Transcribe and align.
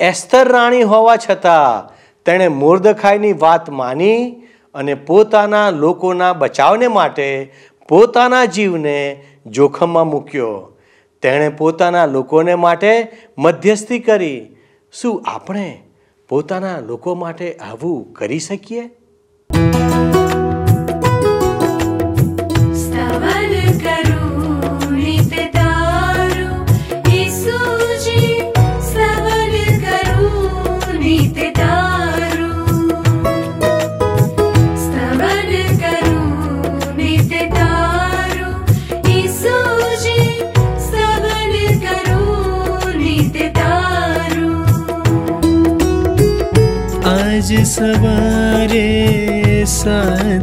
Esther 0.00 0.48
રાણી 0.48 0.82
હોવા 0.82 1.16
છતાં 1.16 1.92
તેણે 2.24 2.48
મોર્દખાઈની 2.48 3.32
વાત 3.32 3.70
માની 3.70 4.32
અને 4.74 4.94
પોતાના 4.94 5.70
લોકોના 5.70 6.32
બચાવને 6.32 6.88
માટે 6.88 7.52
પોતાના 7.88 8.44
જીવને 8.44 9.24
જોખમમાં 9.46 10.06
મૂક્યો. 10.06 10.78
તેણે 11.22 11.48
પોતાના 11.48 12.06
લોકોને 12.06 12.54
માટે 12.54 13.12
મધ્યસ્થી 13.38 13.98
કરી. 13.98 14.56
શું 14.92 15.22
આપણે 15.26 15.82
પોતાના 16.28 16.80
લોકો 16.80 17.14
માટે 17.14 17.54
આવું 17.54 18.12
કરી 18.12 18.38
શકીએ? 18.38 18.90
सवारे 47.56 48.88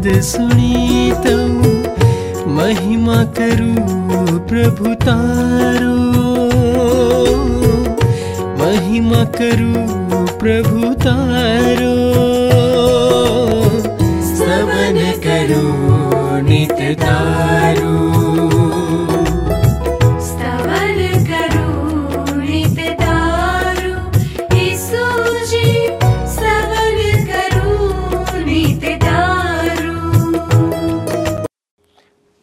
रे 0.04 0.22
शुनि 0.22 1.12
महिमा 2.48 3.24
करु 3.24 3.74
प्रभु 4.40 4.94
तार। 4.94 5.84
महिमा 8.62 9.24
करु 9.24 9.74
प्रभु 10.38 10.94
नित 16.50 17.00
नार 17.00 18.19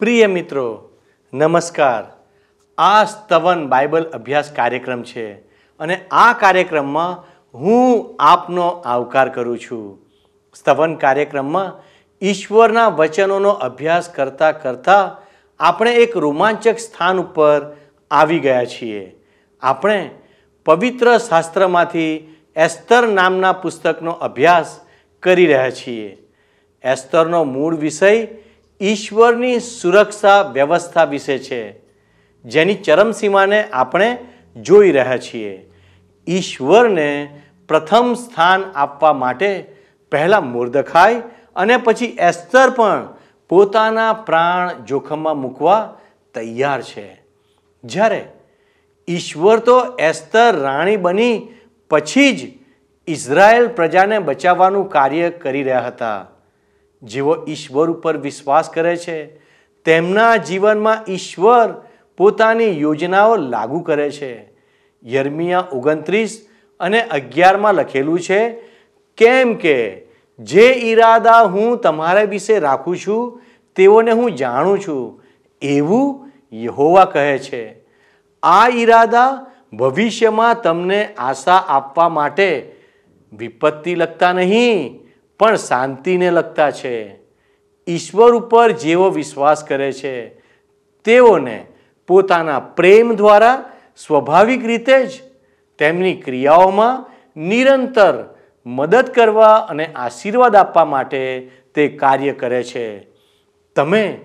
પ્રિય 0.07 0.27
મિત્રો, 0.27 0.91
નમસ્કાર. 1.35 2.05
આ 2.79 3.05
સ્તવન 3.05 3.69
બાઇબલ 3.69 4.05
અભ્યાસ 4.05 4.53
કાર્યક્રમ 4.53 5.03
છે 5.03 5.33
અને 5.81 6.05
આ 6.11 6.33
કાર્યક્રમમાં 6.33 7.25
હું 7.55 8.17
આપનો 8.19 8.69
આવકાર 8.69 9.29
કરું 9.29 9.59
છું. 9.59 9.99
સ્તવન 10.55 10.95
કાર્યક્રમમાં 10.95 11.83
ઈશ્વરના 12.23 12.89
વચનોનો 12.89 13.49
અભ્યાસ 13.49 14.09
કરતાં 14.09 14.63
કરતાં 14.63 15.27
આપણે 15.61 15.95
એક 15.95 16.17
રોમાંચક 16.17 16.79
સ્થાન 16.79 17.21
ઉપર 17.21 17.77
આવી 18.11 18.39
ગયા 18.39 18.65
છીએ. 18.65 19.17
આપણે 19.63 20.11
પવિત્ર 20.67 21.19
શાસ્ત્રમાંથી 21.19 22.37
એસ્તર 22.57 23.09
નામના 23.09 23.53
પુસ્તકનો 23.53 24.11
અભ્યાસ 24.11 24.81
કરી 25.23 25.47
રહ્યા 25.47 25.71
છીએ. 25.71 26.19
એસ્તરનો 26.83 27.45
મૂળ 27.45 27.77
વિષય 27.77 28.46
ઈશ્વરની 28.81 29.61
સુરક્ષા 29.61 30.43
વ્યવસ્થા 30.43 31.05
વિશે 31.05 31.39
છે, 31.39 31.81
જેની 32.45 32.75
ચરમસીમાને 32.75 33.65
આપણે 33.73 34.19
જોઈ 34.63 34.93
રહ્યા 34.93 35.19
છીએ. 35.19 35.71
ઈશ્વરને 36.29 37.43
પ્રથમ 37.69 38.15
સ્થાન 38.15 38.63
આપવા 38.75 39.13
માટે 39.13 39.67
પહેલાં 40.13 40.53
મુર્દખાઈ 40.53 41.23
અને 41.57 41.77
પછી 41.77 42.07
એસ્તર 42.07 42.71
પણ 42.71 43.09
પોતાના 43.49 44.13
પ્રાણ 44.13 44.85
જોખમમાં 44.85 45.37
મૂકવા 45.37 45.99
તૈયાર 46.35 46.83
છે. 46.83 47.23
જ્યારે 47.85 48.25
ઈશ્વર 49.09 49.59
તો 49.59 49.97
એસ્તર 49.99 50.57
રાણી 50.57 50.97
બની 50.97 51.49
પછી 51.91 52.37
જ 52.37 52.41
ઇઝરાયેલ 53.09 53.69
પ્રજાને 53.69 54.19
બચાવવાનું 54.19 54.89
કાર્ય 54.89 55.31
કરી 55.31 55.63
રહ્યા 55.63 55.87
હતા. 55.87 56.27
જેઓ 57.03 57.45
ઈશ્વર 57.49 57.91
ઉપર 57.91 58.17
વિશ્વાસ 58.17 58.71
કરે 58.71 58.97
છે, 58.97 59.41
તેમના 59.85 60.37
જીવનમાં 60.37 61.11
ઈશ્વર 61.13 61.85
પોતાની 62.17 62.81
યોજનાઓ 62.81 63.37
લાગુ 63.37 63.81
કરે 63.81 64.11
છે. 64.11 64.53
યર્મિયા 65.05 65.65
ઓગણત્રીસ 65.73 66.49
અને 66.81 67.03
અગિયારમાં 67.03 67.75
લખેલું 67.75 68.21
છે, 68.21 68.51
કેમ 69.17 69.55
કે 69.55 70.07
જે 70.39 70.69
ઈરાદા 70.69 71.43
હું 71.43 71.79
તમારા 71.79 72.23
વિશે 72.23 72.59
રાખું 72.59 72.97
છું, 72.97 73.43
તેઓને 73.77 74.11
હું 74.11 74.37
જાણું 74.37 74.81
છું, 74.81 75.23
એવું 75.63 76.33
યહોવા 76.53 77.05
કહે 77.05 77.39
છે. 77.39 77.81
આ 78.43 78.69
ઈરાદા 78.69 79.47
ભવિષ્યમાં 79.73 80.55
તમને 80.55 81.09
આશા 81.19 81.53
આપવા 81.53 82.09
માટે 82.09 82.73
વિપત્તિ 83.39 83.95
લગતા 83.95 84.33
નહીં 84.33 85.06
પણ 85.39 85.57
શાંતિને 85.57 86.31
લગતા 86.31 86.71
છે. 86.71 87.17
ઈશ્વર 87.89 88.35
ઉપર 88.35 88.71
જેવો 88.71 89.11
વિશ્વાસ 89.11 89.65
કરે 89.65 89.93
છે, 89.93 90.29
તેઓને 91.05 91.67
પોતાના 92.07 92.61
પ્રેમ 92.61 93.15
દ્વારા 93.15 93.65
સ્વાભાવિક 93.97 94.65
રીતે 94.65 95.07
જ 95.07 95.11
તેમની 95.79 96.15
ક્રિયાઓમાં 96.15 97.07
નિરંતર 97.41 98.35
મદદ 98.67 99.07
કરવા 99.07 99.57
અને 99.57 99.87
આશીર્વાદ 99.87 100.57
આપવા 100.57 100.85
માટે 100.85 101.51
તે 101.75 101.89
કાર્ય 101.89 102.33
કરે 102.33 102.63
છે. 102.63 103.07
તમે 103.77 104.21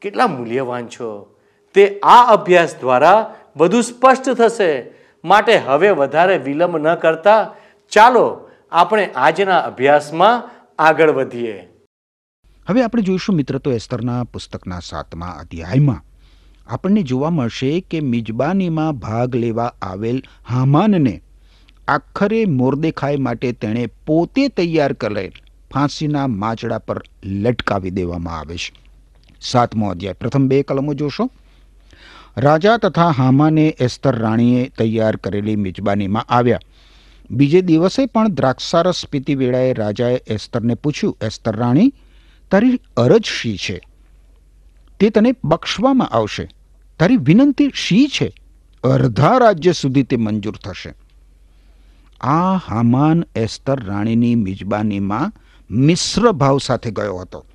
કેટલા 0.00 0.26
મૂલ્યવાન 0.26 0.88
છો. 0.88 1.36
તે 1.74 2.00
આ 2.02 2.32
અભ્યાસ 2.32 2.76
દ્વારા 2.80 3.34
વધુ 3.56 3.80
સ્પષ્ટ 3.80 4.30
થશે. 4.30 4.92
માટે 5.24 5.56
હવે 5.56 5.90
વધારે 5.90 6.36
વિલંબ 6.38 6.78
ન 6.78 6.94
કરતા 6.94 7.54
ચાલો 7.88 8.50
આપણે 8.72 9.10
આજના 9.14 9.58
અભ્યાસમાં 9.58 10.55
આગળ 10.78 11.10
વધીએ. 11.10 11.68
હવે 12.68 12.82
આપણે 12.82 13.02
જોઈશું 13.02 13.36
મિત્ર 13.36 13.58
તો 13.58 13.72
એસ્તરના 13.72 14.24
પુસ્તકના 14.24 14.80
સાતમા 14.80 15.26
અધ્યાયમાં. 15.26 16.04
આપણને 16.66 17.02
જોવા 17.02 17.30
મળશે 17.30 17.80
કે 17.80 18.00
મિજબાનીમાં 18.00 18.92
ભાગ 18.92 19.36
લેવા 19.36 19.72
આવેલ 19.82 20.22
હામાનને 20.48 21.22
આખરે 21.88 22.44
મોરદેખાઈ 22.44 23.16
માટે 23.16 23.52
તેણે 23.52 23.86
પોતે 24.06 24.48
તૈયાર 24.48 24.92
કરેલ 24.92 25.32
ફાંસીના 25.74 26.26
માચડા 26.26 26.78
પર 26.78 27.02
લટકાવી 27.24 27.90
દેવામાં 27.90 28.38
આવે 28.38 28.56
છે. 28.56 28.74
સાતમો 29.40 29.90
અધ્યાય. 29.90 30.12
પ્રથમ 30.12 30.48
બે 30.48 30.62
કલમો 30.62 30.94
જોશો. 30.94 31.30
રાજા 32.36 32.76
તથા 32.76 33.10
હામાને 33.10 33.68
એસ્તર 33.80 34.16
રાણીએ 34.16 34.68
તૈયાર 34.68 35.16
કરેલી 35.16 35.56
મિજબાનીમાં 35.56 36.22
આવ્યા. 36.22 36.58
બીજે 37.30 37.60
દિવસે 37.60 38.06
પણ 38.06 38.28
દ્રાક્ષારસ 38.28 39.06
પીતી 39.12 39.34
વેળાએ 39.34 39.72
રાજાએ 39.72 40.16
એસ્તરને 40.16 40.74
પૂછ્યું, 40.74 41.18
એસ્તર 41.22 41.56
રાણી, 41.56 41.92
તારી 42.50 42.80
અરજ 42.96 43.24
શી 43.24 43.56
છે? 43.56 43.80
તે 45.00 45.10
તને 45.10 45.34
બક્ષવામાં 45.44 46.08
આવશે. 46.08 46.48
તારી 46.98 47.16
વિનંતી 47.16 47.70
શી 47.74 48.08
છે? 48.08 48.32
અર્ધા 48.84 49.38
રાજ્ય 49.38 49.72
સુધી 49.72 50.02
તે 50.02 50.16
મંજૂર 50.16 50.56
થશે. 50.56 50.94
આ 52.20 52.56
હામાન 52.56 53.24
એસ્તર 53.36 53.84
રાણીની 53.84 54.34
મિજબાનીમાં 54.34 55.32
મિશ્ર 55.70 56.32
ભાવ 56.32 56.58
સાથે 56.58 56.90
ગયો 56.90 57.16
હતો. 57.16 57.46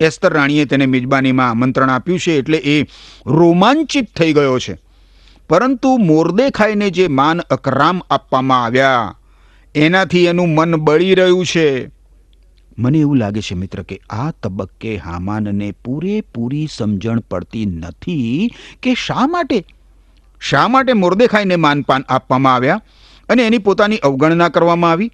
એસ્તર 0.00 0.32
રાણીએ 0.32 0.64
તેને 0.64 0.86
મિજબાનીમાં 0.86 1.50
આમંત્રણ 1.50 1.90
આપ્યું 1.90 2.18
છે 2.18 2.32
એટલે 2.32 2.58
એ 2.58 2.82
રોમાંચિત 3.26 4.16
થઈ 4.16 4.32
ગયો 4.32 4.58
છે. 4.58 4.83
પરંતુ 5.50 5.96
મોરદેખાઈને 5.96 6.90
જે 6.90 7.08
માન 7.08 7.40
અકરામ 7.40 8.02
આપવામાં 8.10 8.64
આવ્યા, 8.64 9.16
એનાથી 9.74 10.24
એનું 10.24 10.54
મન 10.54 10.76
બળી 10.76 11.14
રહ્યું 11.14 11.46
છે. 11.46 11.90
મને 12.78 12.98
એવું 12.98 13.16
લાગે 13.16 13.40
છે 13.40 13.54
મિત્ર 13.54 13.82
કે 13.82 14.00
આ 14.10 14.30
તબક્કે 14.30 14.96
હામાનને 14.96 15.74
પૂરેપૂરી 15.84 16.68
સમજણ 16.76 17.18
પડતી 17.18 17.66
નથી 17.66 18.50
કે 18.82 18.94
શા 18.94 19.26
માટે 19.26 19.64
શા 20.40 20.68
માટે 20.68 20.92
મોરદેખાઈને 20.92 21.56
માનપાન 21.56 22.04
આપવામાં 22.08 22.54
આવ્યા 22.54 22.80
અને 23.28 23.42
એની 23.42 23.58
પોતાની 23.58 23.96
અવગણના 23.96 24.48
કરવામાં 24.48 24.90
આવી? 24.90 25.10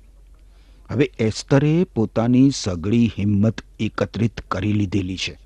હવે 0.90 1.10
એસ્તરે 1.18 1.84
પોતાની 1.94 2.50
સગળી 2.50 3.12
હિંમત 3.18 3.60
એકત્રિત 3.80 4.40
કરી 4.40 4.72
લીધેલી 4.72 5.16
છે. 5.16 5.38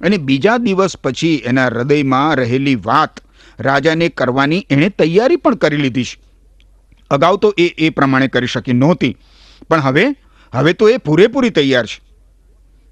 અને 0.00 0.16
બીજા 0.16 0.56
દિવસ 0.56 0.96
પછી 0.96 1.34
એના 1.34 1.66
હૃદયમાં 1.66 2.34
રહેલી 2.34 2.74
વાત 2.74 3.20
રાજાને 3.60 4.08
કરવાની 4.08 4.66
એણે 4.70 4.88
તૈયારી 4.88 5.36
પણ 5.36 5.54
કરી 5.54 5.76
લીધી 5.76 6.04
છે. 6.04 6.20
અગાઉ 7.10 7.38
તો 7.38 7.54
એ 7.58 7.66
એ 7.66 7.90
પ્રમાણે 7.90 8.28
કરી 8.28 8.46
શકી 8.46 8.72
નહોતી. 8.72 9.16
પણ 9.68 9.80
હવે 9.80 10.06
હવે 10.54 10.72
તો 10.72 10.88
એ 10.88 10.96
પૂરેપૂરી 10.96 11.50
તૈયાર 11.50 11.86
છે. 11.86 12.00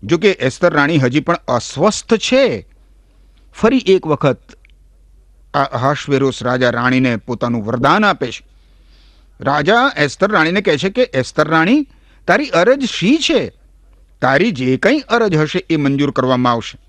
જો 0.03 0.19
કે 0.19 0.31
એસ્તર 0.31 0.75
રાણી 0.75 0.99
હજી 0.99 1.21
પણ 1.21 1.37
અસ્વસ્થ 1.49 2.15
છે. 2.15 2.67
ફરી 3.55 3.79
એક 3.79 4.07
વખત 4.07 4.41
આ 5.55 5.63
અહાશ્વેરોસ 5.63 6.43
રાજા 6.43 6.71
રાણીને 6.71 7.17
પોતાનું 7.17 7.65
વરદાન 7.65 8.05
આપે 8.05 8.27
છે. 8.27 8.47
રાજા 9.41 9.93
એસ્તર 9.97 10.31
રાણીને 10.31 10.61
કહે 10.61 10.77
છે 10.77 10.91
કે, 10.91 11.03
એસ્તર 11.03 11.49
રાણી, 11.49 11.89
તારી 12.27 12.47
અરજ 12.47 12.85
શી 12.85 13.17
છે? 13.17 13.53
તારી 14.23 14.51
જે 14.51 14.77
કંઈ 14.77 15.01
અરજ 15.01 15.35
હશે 15.35 15.67
એ 15.71 15.77
મંજૂર 15.77 16.11
કરવામાં 16.11 16.53
આવશે. 16.53 16.86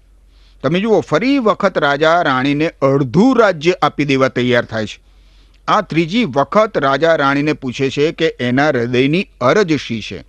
તમે 0.63 0.79
જુઓ, 0.79 0.99
ફરી 0.99 1.39
વખત 1.39 1.77
રાજા 1.77 2.21
રાણીને 2.21 2.67
અડધું 2.81 3.39
રાજ્ય 3.39 3.73
આપી 3.81 4.05
દેવા 4.05 4.27
તૈયાર 4.27 4.65
થાય 4.65 4.85
છે. 4.85 4.99
આ 5.67 5.81
ત્રીજી 5.81 6.25
વખત 6.25 6.77
રાજા 6.77 7.15
રાણીને 7.15 7.53
પૂછે 7.53 7.89
છે 7.89 8.11
કે 8.11 8.27
એના 8.39 8.67
હૃદયની 8.67 9.27
અરજ 9.41 9.73
શી 9.73 10.01
છે? 10.01 10.23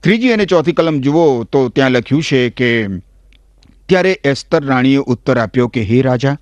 ત્રીજી 0.00 0.28
અને 0.28 0.44
ચોથી 0.44 0.72
કલમ 0.72 1.00
જુઓ 1.00 1.44
તો 1.44 1.68
ત્યાં 1.68 1.90
લખ્યું 1.90 2.22
છે 2.22 2.50
કે, 2.50 2.86
ત્યારે 3.88 4.20
એસ્તર 4.24 4.64
રાણીએ 4.64 4.96
ઉત્તર 4.96 5.38
આપ્યો 5.38 5.68
કે, 5.68 5.82
હે 5.82 6.02
રાજા, 6.02 6.38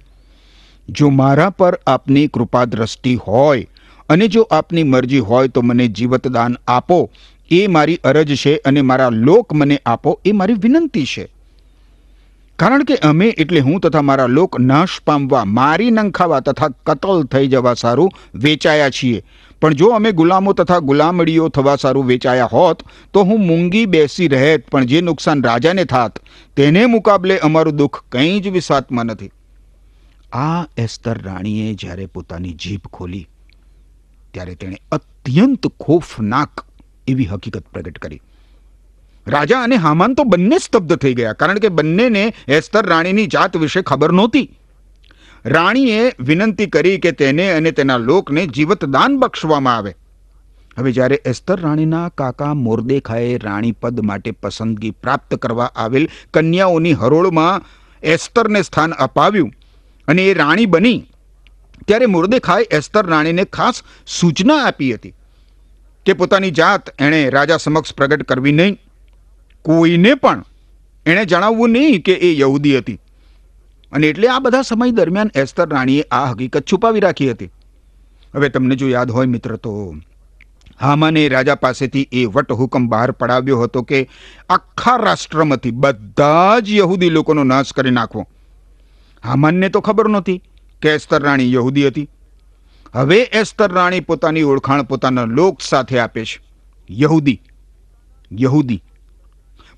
જો 0.88 1.08
મારા 1.08 1.50
પર 1.50 1.80
આપની 1.86 2.26
કૃપા 2.26 2.64
દ્રષ્ટિ 2.64 3.14
હોય 3.14 3.66
અને 4.08 4.28
જો 4.28 4.42
આપની 4.42 4.82
મરજી 4.82 5.18
હોય 5.18 5.48
તો 5.48 5.62
મને 5.62 5.88
જીવતદાન 5.88 6.56
આપો. 6.68 7.10
એ 7.50 7.66
મારી 7.66 7.96
અરજ 8.04 8.34
છે 8.34 8.56
અને 8.56 8.80
મારા 8.80 9.08
લોક 9.08 9.52
મને 9.52 9.80
આપો. 9.86 10.20
એ 10.24 10.32
મારી 10.32 10.52
વિનંતી 10.52 11.04
છે. 11.04 11.35
કારણ 12.56 12.84
કે 12.84 12.96
અમે 12.96 13.26
એટલે 13.28 13.60
હું 13.60 13.80
તથા 13.80 14.02
મારા 14.02 14.26
લોક 14.26 14.58
નાશ 14.60 15.00
પામવા, 15.04 15.44
મારી 15.44 15.90
નંખાવા 15.90 16.40
તથા 16.40 16.68
કતલ 16.68 17.24
થઈ 17.24 17.48
જવા 17.48 17.74
સારું 17.74 18.10
વેચાયા 18.34 18.90
છીએ. 18.90 19.24
પણ 19.60 19.74
જો 19.74 19.90
અમે 19.90 20.12
ગુલામો 20.12 20.52
તથા 20.52 20.78
ગુલામડીઓ 20.80 21.48
થવા 21.48 21.76
સારું 21.76 22.06
વેચાયા 22.06 22.52
હોત, 22.52 22.82
તો 23.12 23.24
હું 23.24 23.46
મૂંગી 23.46 23.86
બેસી 23.86 24.28
રહેત, 24.28 24.70
પણ 24.70 24.84
જે 24.84 25.00
નુકસાન 25.00 25.44
રાજાને 25.44 25.84
થાત, 25.84 26.18
તેને 26.56 26.86
મુકાબલે 26.86 27.38
અમારું 27.38 27.76
દુઃખ 27.76 28.02
કંઈ 28.12 28.40
જ 28.40 28.48
વિસાતમાં 28.48 29.06
નથી. 29.06 29.30
આ 30.32 30.64
એસ્તર 30.76 31.18
રાણીએ 31.22 31.74
જ્યારે 31.74 32.06
પોતાની 32.06 32.54
જીભ 32.54 32.86
ખોલી, 32.92 33.26
ત્યારે 34.32 34.54
તેણે 34.54 34.78
અત્યંત 34.92 35.68
ખોફનાક 35.80 36.64
એવી 37.06 37.24
હકીકત 37.24 37.68
પ્રગટ 37.72 37.98
કરી. 37.98 38.20
રાજા 39.26 39.62
અને 39.66 39.76
હામાન 39.84 40.14
તો 40.14 40.24
બંને 40.32 40.58
સ્તબ્ધ 40.58 40.98
થઈ 41.02 41.14
ગયા, 41.14 41.36
કારણ 41.40 41.62
કે 41.64 41.70
બંનેને 41.78 42.24
એસ્તર 42.58 42.84
રાણીની 42.92 43.28
જાત 43.34 43.58
વિશે 43.64 43.80
ખબર 43.82 44.12
નહોતી. 44.12 44.46
રાણીએ 45.44 46.02
વિનંતી 46.28 46.68
કરી 46.74 46.98
કે 46.98 47.12
તેને 47.20 47.46
અને 47.50 47.70
તેના 47.72 48.02
લોકને 48.08 48.42
જીવતદાન 48.56 49.18
બક્ષવામાં 49.20 49.78
આવે. 49.78 49.92
હવે 50.76 50.92
જ્યારે 50.92 51.18
એસ્તર 51.32 51.58
રાણીના 51.60 52.06
કાકા 52.20 52.52
મોરદેખાએ 52.60 53.34
રાણી 53.44 53.74
પદ 53.82 54.06
માટે 54.10 54.32
પસંદગી 54.42 54.94
પ્રાપ્ત 55.02 55.36
કરવા 55.42 55.68
આવેલ 55.84 56.08
કન્યાઓની 56.34 56.96
હરોળમાં 57.02 57.68
એસ્તરને 58.02 58.62
સ્થાન 58.62 58.96
અપાવ્યું 59.00 59.52
અને 60.08 60.24
એ 60.24 60.34
રાણી 60.40 60.72
બની, 60.74 60.98
ત્યારે 61.86 62.12
મોરદેખાએ 62.14 62.64
એસ્તર 62.78 63.04
રાણીને 63.12 63.44
ખાસ 63.56 63.84
સૂચના 64.16 64.58
આપી 64.64 64.90
હતી 64.96 65.14
કે 66.06 66.18
પોતાની 66.20 66.56
જાત 66.58 66.90
એણે 66.98 67.22
રાજા 67.36 67.62
સમક્ષ 67.64 67.96
પ્રગટ 67.98 68.28
કરવી 68.30 68.58
નહીં. 68.58 68.76
કોઈને 69.66 70.14
પણ 70.14 70.44
એણે 71.06 71.24
જણાવવું 71.24 71.70
નહીં 71.70 72.02
કે 72.02 72.12
એ 72.12 72.38
યહૂદી 72.38 72.78
હતી. 72.78 73.00
અને 73.92 74.06
એટલે 74.06 74.28
આ 74.28 74.38
બધા 74.38 74.62
સમય 74.62 74.90
દરમિયાન 74.90 75.30
એસ્તર 75.34 75.68
રાણીએ 75.68 76.02
આ 76.10 76.24
હકીકત 76.26 76.64
છુપાવી 76.72 77.00
રાખી 77.00 77.30
હતી. 77.30 77.50
હવે 78.34 78.48
તમને 78.48 78.76
જો 78.76 78.88
યાદ 78.88 79.10
હોય 79.10 79.26
મિત્ર 79.26 79.56
તો, 79.56 79.96
હામાને 80.80 81.28
રાજા 81.28 81.54
પાસેથી 81.54 82.08
એ 82.12 82.24
વટહુકમ 82.24 82.88
બહાર 82.88 83.10
પડાવ્યો 83.10 83.60
હતો 83.60 83.82
કે 83.82 84.08
આખા 84.48 84.96
રાષ્ટ્રમાંથી 84.96 85.70
બધા 85.70 86.58
જ 86.60 86.70
યહૂદી 86.70 87.10
લોકોનો 87.10 87.44
નાશ 87.44 87.72
કરી 87.72 87.90
નાખવો. 87.90 88.28
હામાનને 89.24 89.68
તો 89.68 89.80
ખબર 89.80 90.08
નહોતી 90.08 90.42
કે 90.82 90.88
એસ્તર 90.88 91.22
રાણી 91.22 91.52
યહૂદી 91.52 91.86
હતી. 91.86 92.08
હવે 92.92 93.16
એસ્તર 93.16 93.72
રાણી 93.72 94.00
પોતાની 94.00 94.42
ઓળખાણ 94.42 94.82
પોતાના 94.82 95.24
લોક 95.24 95.60
સાથે 95.60 95.98
આપે 95.98 96.24
છે. 96.24 96.42
યહૂદી 96.90 97.40
યહૂદી. 98.40 98.82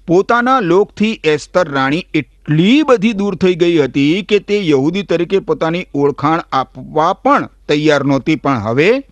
પોતાના 0.09 0.61
લોકથી 0.61 1.21
એસ્તર 1.25 1.69
રાણી 1.69 2.05
એટલી 2.15 2.83
બધી 2.83 3.13
દૂર 3.13 3.35
થઈ 3.37 3.55
ગઈ 3.55 3.79
હતી 3.79 4.23
કે 4.23 4.39
તે 4.39 4.69
યહૂદી 4.69 5.03
તરીકે 5.03 5.39
પોતાની 5.39 5.87
ઓળખાણ 5.95 6.41
આપવા 6.53 7.13
પણ 7.13 7.49
તૈયાર 7.69 8.05
નહોતી. 8.05 8.37
પણ 8.37 8.59
હવે 8.59 9.03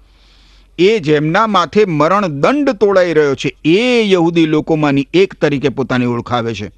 એ 0.79 0.99
જેમના 0.99 1.47
માથે 1.47 1.85
મરણ 1.85 2.27
દંડ 2.27 2.71
તોડાઈ 2.71 3.13
રહ્યો 3.13 3.35
છે, 3.35 3.57
એ 3.65 4.11
યહૂદી 4.11 4.47
લોકોમાંની 4.47 5.09
એક 5.15 5.35
તરીકે 5.35 5.69
પોતાની 5.69 6.07
ઓળખાવે 6.07 6.55
છે. 6.55 6.71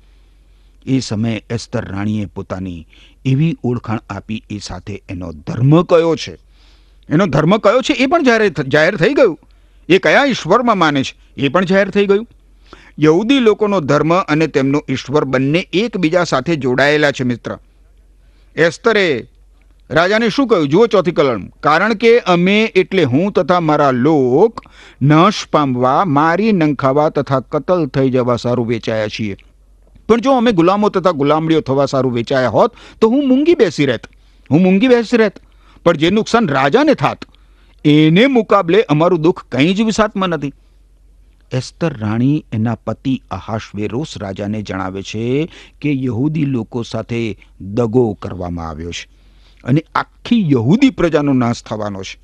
એ 0.86 1.00
સમયે 1.00 1.42
એસ્તર 1.50 1.84
રાણીએ 1.84 2.24
પોતાની 2.24 2.86
એવી 3.24 3.56
ઓળખાણ 3.64 3.98
આપી, 4.10 4.42
એ 4.50 4.58
સાથે 4.58 5.02
એનો 5.08 5.32
ધર્મ 5.32 5.82
કયો 5.82 6.16
છે? 6.16 6.38
એનો 7.08 7.26
ધર્મ 7.26 7.56
કયો 7.58 7.82
છે 7.82 7.92
એ 7.92 8.06
પણ 8.06 8.22
જાહેર 8.22 8.48
જાહેર 8.48 8.96
થઈ 8.96 9.14
ગયું. 9.14 9.38
એ 9.88 9.98
કયા 9.98 10.24
ઈશ્વરમાં 10.24 10.78
માને 10.78 11.02
છે 11.02 11.14
એ 11.36 11.48
પણ 11.48 11.64
જાહેર 11.64 11.90
થઈ 11.90 12.06
ગયું. 12.06 12.26
યહૂદી 13.00 13.38
લોકોનો 13.38 13.80
ધર્મ 13.80 14.20
અને 14.20 14.46
તેમનો 14.46 14.84
ઈશ્વર 14.88 15.24
બંને 15.24 15.68
એકબીજા 15.72 16.24
સાથે 16.24 16.56
જોડાયેલા 16.56 17.10
છે, 17.10 17.24
મિત્ર. 17.24 17.58
એસ્તરે, 18.56 19.26
રાજાને 19.90 20.28
શું 20.28 20.48
કહ્યું? 20.48 20.68
જુઓ 20.68 20.86
ચોથી 20.86 21.12
કલમ. 21.12 21.46
કારણ 21.46 21.94
કે 21.94 22.18
અમે 22.18 22.64
એટલે 22.64 23.04
હું 23.04 23.32
તથા 23.32 23.60
મારા 23.60 23.90
લોક 23.90 24.60
નશ 25.02 25.46
પામવા, 25.52 26.04
મારી 26.04 26.52
નંખાવા 26.52 27.08
તથા 27.08 27.40
કતલ 27.40 27.86
થઈ 27.86 28.10
જવા 28.10 28.36
સારું 28.36 28.66
વેચાયા 28.66 29.08
છીએ. 29.08 29.36
પણ 30.08 30.20
જો 30.20 30.32
અમે 30.32 30.52
ગુલામો 30.52 30.88
તથા 30.88 31.10
ગુલામડીઓ 31.10 31.60
થવા 31.60 31.86
સારું 31.86 32.12
વેચાયા 32.12 32.48
હોત, 32.48 32.72
તો 33.00 33.08
હું 33.08 33.28
મૂંગી 33.28 33.54
બેસી 33.54 33.86
રહેત. 33.86 34.06
હું 34.50 34.62
મૂંગી 34.62 34.88
બેસી 34.88 35.16
રહેત. 35.16 35.34
પણ 35.84 35.96
જે 35.96 36.10
નુકસાન 36.10 36.48
રાજાને 36.48 36.94
થાત, 36.94 37.18
એને 37.84 38.26
મુકાબલે 38.26 38.82
અમારું 38.82 39.20
દુઃખ 39.20 39.44
કંઈ 39.52 39.74
જ 39.74 39.82
વિસાતમાં 39.82 40.28
નથી. 40.28 40.52
એસ્તર 41.52 41.98
રાણી 41.98 42.44
એના 42.52 42.74
પતિ 42.74 43.22
અહાશવેરોસ 43.30 44.18
રાજાને 44.18 44.62
જણાવે 44.62 45.02
છે 45.02 45.50
કે 45.80 46.02
યહૂદી 46.02 46.44
લોકો 46.44 46.82
સાથે 46.82 47.38
દગો 47.60 48.12
કરવામાં 48.22 48.68
આવ્યો 48.68 48.90
છે 48.90 49.08
અને 49.64 49.84
આખી 49.94 50.50
યહૂદી 50.52 50.90
પ્રજાનો 50.90 51.32
નાશ 51.32 51.62
થવાનો 51.62 52.02
છે. 52.02 52.20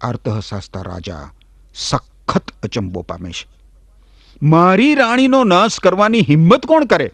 આર્તહશાસ્તા 0.00 0.82
રાજા 0.82 1.30
સખત 1.74 2.50
અચંબો 2.62 3.02
પામે 3.02 3.30
છે. 3.30 3.46
મારી 4.42 4.94
રાણીનો 4.94 5.44
નાશ 5.44 5.78
કરવાની 5.78 6.20
હિંમત 6.20 6.66
કોણ 6.66 6.84
કરે? 6.84 7.12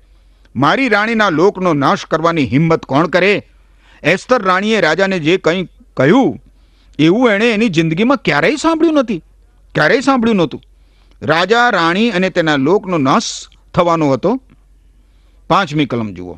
મારી 0.57 0.89
રાણીના 0.89 1.31
લોકનો 1.31 1.73
નાશ 1.73 2.05
કરવાની 2.05 2.47
હિંમત 2.47 2.85
કોણ 2.85 3.07
કરે? 3.07 3.47
એસ્તર 4.03 4.43
રાણીએ 4.43 4.81
રાજાને 4.81 5.19
જે 5.19 5.37
કંઈ 5.37 5.69
કહ્યું, 5.97 6.43
એવું 6.99 7.31
એણે 7.31 7.51
એની 7.51 7.69
જિંદગીમાં 7.69 8.17
ક્યારેય 8.17 8.57
સાંભળ્યું 8.57 8.95
નથી. 8.95 9.19
ક્યારેય 9.75 10.01
સાંભળ્યું 10.01 10.37
નહોતું. 10.37 10.63
રાજા, 11.23 11.71
રાણી 11.71 12.11
અને 12.11 12.31
તેના 12.31 12.57
લોકનો 12.57 12.99
નાશ 12.99 13.23
થવાનો 13.75 14.11
હતો. 14.11 14.41
પાંચમી 15.49 15.87
કલમ 15.87 16.15
જુઓ. 16.15 16.37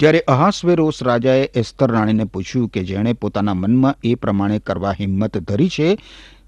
ત્યારે 0.00 0.20
અહાસ્વેરોસ 0.20 1.02
રાજાએ 1.02 1.44
એસ્તર 1.44 1.92
રાણીને 1.92 2.24
પૂછ્યું 2.24 2.68
કે 2.68 2.84
જેણે 2.84 3.12
પોતાના 3.12 3.54
મનમાં 3.54 3.94
એ 4.04 4.14
પ્રમાણે 4.14 4.58
કરવા 4.58 4.90
હિંમત 4.90 5.38
ધરી 5.38 5.68
છે? 5.68 5.98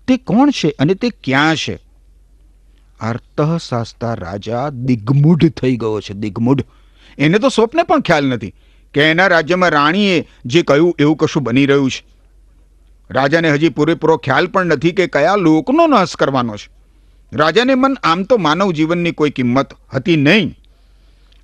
તે 0.09 0.17
કોણ 0.17 0.51
છે 0.51 0.71
અને 0.79 0.95
તે 0.95 1.11
ક્યાં 1.11 1.57
છે? 1.57 1.79
આર્તહશાસ્તા 3.01 4.15
રાજા 4.15 4.69
દિગ્મૂઢ 4.69 5.49
થઈ 5.49 5.77
ગયો 5.77 6.01
છે, 6.01 6.15
દિગ્મૂઢ. 6.15 6.61
એને 7.19 7.39
તો 7.39 7.49
સ્વપ્ને 7.49 7.83
પણ 7.83 8.01
ખ્યાલ 8.01 8.27
નથી 8.27 8.55
કે 8.95 9.01
એના 9.01 9.27
રાજ્યમાં 9.27 9.71
રાણીએ 9.71 10.29
જે 10.45 10.63
કહ્યું 10.63 10.97
એવું 10.99 11.17
કશું 11.17 11.43
બની 11.43 11.67
રહ્યું 11.67 11.91
છે. 11.91 12.07
રાજાને 13.11 13.51
હજી 13.51 13.69
પૂરેપૂરો 13.69 14.17
ખ્યાલ 14.17 14.47
પણ 14.47 14.67
નથી 14.67 14.93
કે 14.93 15.07
કયા 15.07 15.37
લોકનો 15.37 15.87
નાશ 15.87 16.17
કરવાનો 16.17 16.57
છે. 16.57 16.76
રાજાને 17.33 17.75
મન 17.75 17.97
આમ 18.03 18.23
તો 18.23 18.37
માનવ 18.37 18.73
જીવનની 18.73 19.13
કોઈ 19.13 19.31
કિંમત 19.31 19.69
હતી 19.95 20.17
નહીં. 20.17 20.55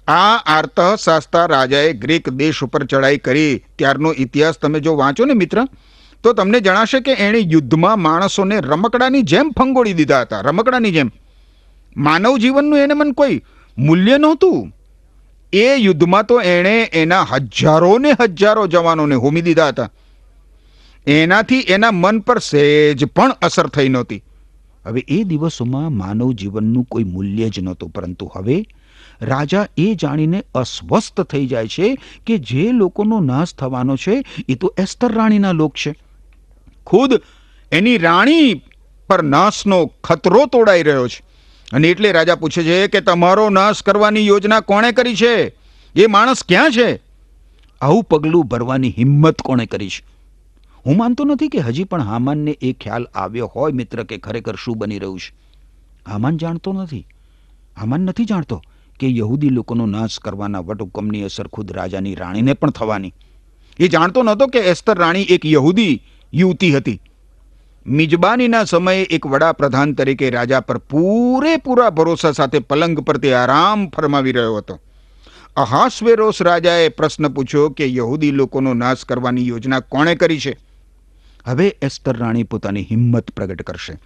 આ 0.08 0.36
આર્તહશાસ્તા 0.36 1.46
રાજાએ 1.46 1.92
ગ્રીક 1.92 2.28
દેશ 2.28 2.62
ઉપર 2.62 2.84
ચડાઈ 2.84 3.18
કરી. 3.18 3.64
ત્યારનો 3.78 4.14
ઇતિહાસ 4.18 4.58
તમે 4.58 4.80
જો 4.80 4.96
વાંચો 4.96 5.24
ને 5.24 5.34
મિત્ર, 5.34 5.64
તો 6.22 6.32
તમને 6.32 6.60
જણાશે 6.60 7.00
કે 7.00 7.12
એણે 7.12 7.38
યુદ્ધમાં 7.38 7.98
માણસોને 7.98 8.60
રમકડાની 8.60 9.22
જેમ 9.22 9.50
ફંગોળી 9.50 9.92
દીધા 9.92 10.20
હતા. 10.20 10.40
રમકડાની 10.40 10.90
જેમ. 10.90 11.10
માનવ 11.96 12.36
જીવનનું 12.36 12.78
એને 12.78 12.94
મન 12.94 13.12
કોઈ 13.12 13.42
મૂલ્ય 13.78 14.18
નહોતું. 14.18 14.72
એ 15.52 15.74
યુદ્ધમાં 15.74 16.26
તો 16.26 16.40
એણે 16.40 16.82
એના 16.82 17.22
હજારો 17.22 17.98
ને 17.98 18.10
હજારો 18.20 18.66
જવાનોને 18.66 19.14
હોમી 19.14 19.40
દીધા 19.40 19.68
હતા. 19.68 19.90
એનાથી 21.06 21.60
એના 21.60 21.90
મન 21.90 22.20
પર 22.20 22.38
સહેજ 22.38 23.04
પણ 23.04 23.32
અસર 23.42 23.66
થઈ 23.66 23.88
નહોતી. 23.88 24.24
હવે 24.86 25.04
એ 25.08 25.22
દિવસોમાં 25.22 25.92
માનવ 25.92 26.32
જીવનનું 26.32 26.84
કોઈ 26.84 27.04
મૂલ્ય 27.04 27.48
જ 27.48 27.60
નહોતું, 27.60 27.90
પરંતુ 27.90 28.32
હવે 28.36 28.64
રાજા 29.20 29.66
એ 29.76 29.94
જાણીને 29.94 30.44
અસ્વસ્થ 30.54 31.20
થઈ 31.20 31.46
જાય 31.46 31.68
છે 31.68 31.98
કે 32.26 32.38
જે 32.38 32.72
લોકોનો 32.72 33.20
નાશ 33.20 33.54
થવાનો 33.54 33.96
છે, 33.96 34.24
એ 34.48 34.54
તો 34.54 34.74
એસ્તર 34.78 35.12
રાણીના 35.12 35.52
લોક 35.52 35.74
છે. 35.74 35.94
ખુદ 36.86 37.20
એની 37.72 37.98
રાણી 37.98 38.62
પર 39.06 39.22
નાશનો 39.22 39.86
ખતરો 40.04 40.46
તોડાઈ 40.46 40.82
રહ્યો 40.82 41.08
છે. 41.08 41.24
અને 41.72 41.90
એટલે 41.90 42.12
રાજા 42.12 42.34
પૂછે 42.34 42.62
છે 42.62 42.86
કે 42.86 43.00
તમારો 43.00 43.50
નાશ 43.50 43.82
કરવાની 43.82 44.26
યોજના 44.26 44.60
કોણે 44.60 44.92
કરી 44.92 45.14
છે? 45.14 45.54
એ 45.94 46.06
માણસ 46.06 46.44
ક્યાં 46.44 46.70
છે? 46.70 47.02
આવું 47.80 48.04
પગલું 48.04 48.44
ભરવાની 48.44 48.94
હિંમત 48.98 49.42
કોણે 49.42 49.66
કરી 49.66 49.88
છે? 49.88 50.21
હું 50.86 50.96
માનતો 50.96 51.24
નથી 51.24 51.48
કે 51.48 51.58
હજી 51.58 51.84
પણ 51.84 52.02
હામાનને 52.02 52.50
એ 52.50 52.72
ખ્યાલ 52.72 53.06
આવ્યો 53.14 53.46
હોય 53.46 53.72
મિત્ર 53.72 54.04
કે 54.04 54.18
ખરેખર 54.18 54.54
શું 54.64 54.78
બની 54.78 54.98
રહ્યું 54.98 55.20
છે. 55.20 55.34
હામાન 56.06 56.36
જાણતો 56.36 56.72
નથી. 56.72 57.06
હામાન 57.80 58.00
નથી 58.00 58.24
જાણતો 58.24 58.62
કે 59.00 59.16
યહૂદી 59.16 59.48
લોકોનો 59.48 59.86
નાશ 59.86 60.18
કરવાના 60.18 60.60
વટહુકમની 60.60 61.22
અસર 61.22 61.48
ખુદ 61.48 61.72
રાજાની 61.72 62.14
રાણીને 62.14 62.52
પણ 62.52 62.70
થવાની. 62.70 63.14
એ 63.78 63.88
જાણતો 63.88 64.22
નહોતો 64.22 64.46
કે 64.46 64.58
એસ્તર 64.58 64.98
રાણી 64.98 65.22
એક 65.22 65.46
યહૂદી 65.46 66.02
યુવતી 66.34 66.76
હતી. 66.76 67.00
મિજબાનીના 67.86 68.64
સમયે 68.64 69.02
એક 69.02 69.26
વડાપ્રધાન 69.26 69.94
તરીકે 69.94 70.30
રાજા 70.30 70.60
પર 70.60 70.78
પૂરેપૂરા 70.78 71.90
ભરોસા 71.90 72.32
સાથે 72.32 72.58
પલંગ 72.58 73.00
પર 73.00 73.16
તે 73.16 73.34
આરામ 73.34 73.88
ફરમાવી 73.88 74.32
રહ્યો 74.32 74.56
હતો. 74.56 74.80
અહાસ્વેરોસ 75.56 76.42
રાજાએ 76.42 76.88
પ્રશ્ન 76.88 77.28
પૂછ્યો 77.28 77.68
કે 77.68 77.94
યહૂદી 77.94 78.30
લોકોનો 78.30 78.74
નાશ 78.74 79.04
કરવાની 79.04 79.46
યોજના 79.46 79.80
કોણે 79.80 80.14
કરી 80.14 80.40
છે? 80.40 80.71
હવે 81.46 81.68
એસ્તર 81.82 82.16
રાણી 82.16 82.42
પોતાની 82.42 82.82
હિંમત 82.82 83.30
પ્રગટ 83.30 83.62
કરશે. 83.62 83.98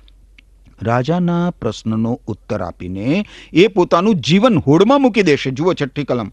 રાજાના 0.83 1.50
પ્રશ્નનો 1.50 2.21
ઉત્તર 2.26 2.62
આપીને 2.62 3.26
એ 3.52 3.66
પોતાનું 3.66 4.14
જીવન 4.14 4.59
હોડમાં 4.59 5.00
મૂકી 5.00 5.23
દેશે. 5.23 5.50
જુઓ 5.50 5.73
છઠ્ઠી 5.73 6.05
કલમ. 6.05 6.33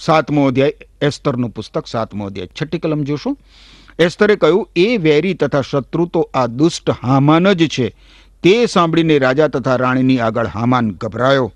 સાતમો 0.00 0.46
અધ્યાય, 0.46 0.72
એસ્તરનું 1.02 1.50
પુસ્તક, 1.50 1.86
સાતમો 1.86 2.26
અધ્યાય. 2.26 2.48
છઠ્ઠી 2.62 2.78
કલમ 2.78 3.02
જોશો? 3.02 3.36
એસ્તરે 3.98 4.36
કહ્યું, 4.36 4.70
એ 4.76 4.96
વેરી 4.96 5.34
તથા 5.34 5.60
શત્રુ 5.60 6.06
તો 6.06 6.30
આ 6.34 6.46
દુષ્ટ 6.46 6.90
હામાન 6.90 7.52
જ 7.52 7.68
છે. 7.68 7.88
તે 8.42 8.66
સાંભળીને 8.66 9.18
રાજા 9.18 9.48
તથા 9.48 9.76
રાણીની 9.76 10.18
આગળ 10.18 10.46
હામાન 10.46 10.90
ગભરાયો. 10.90 11.52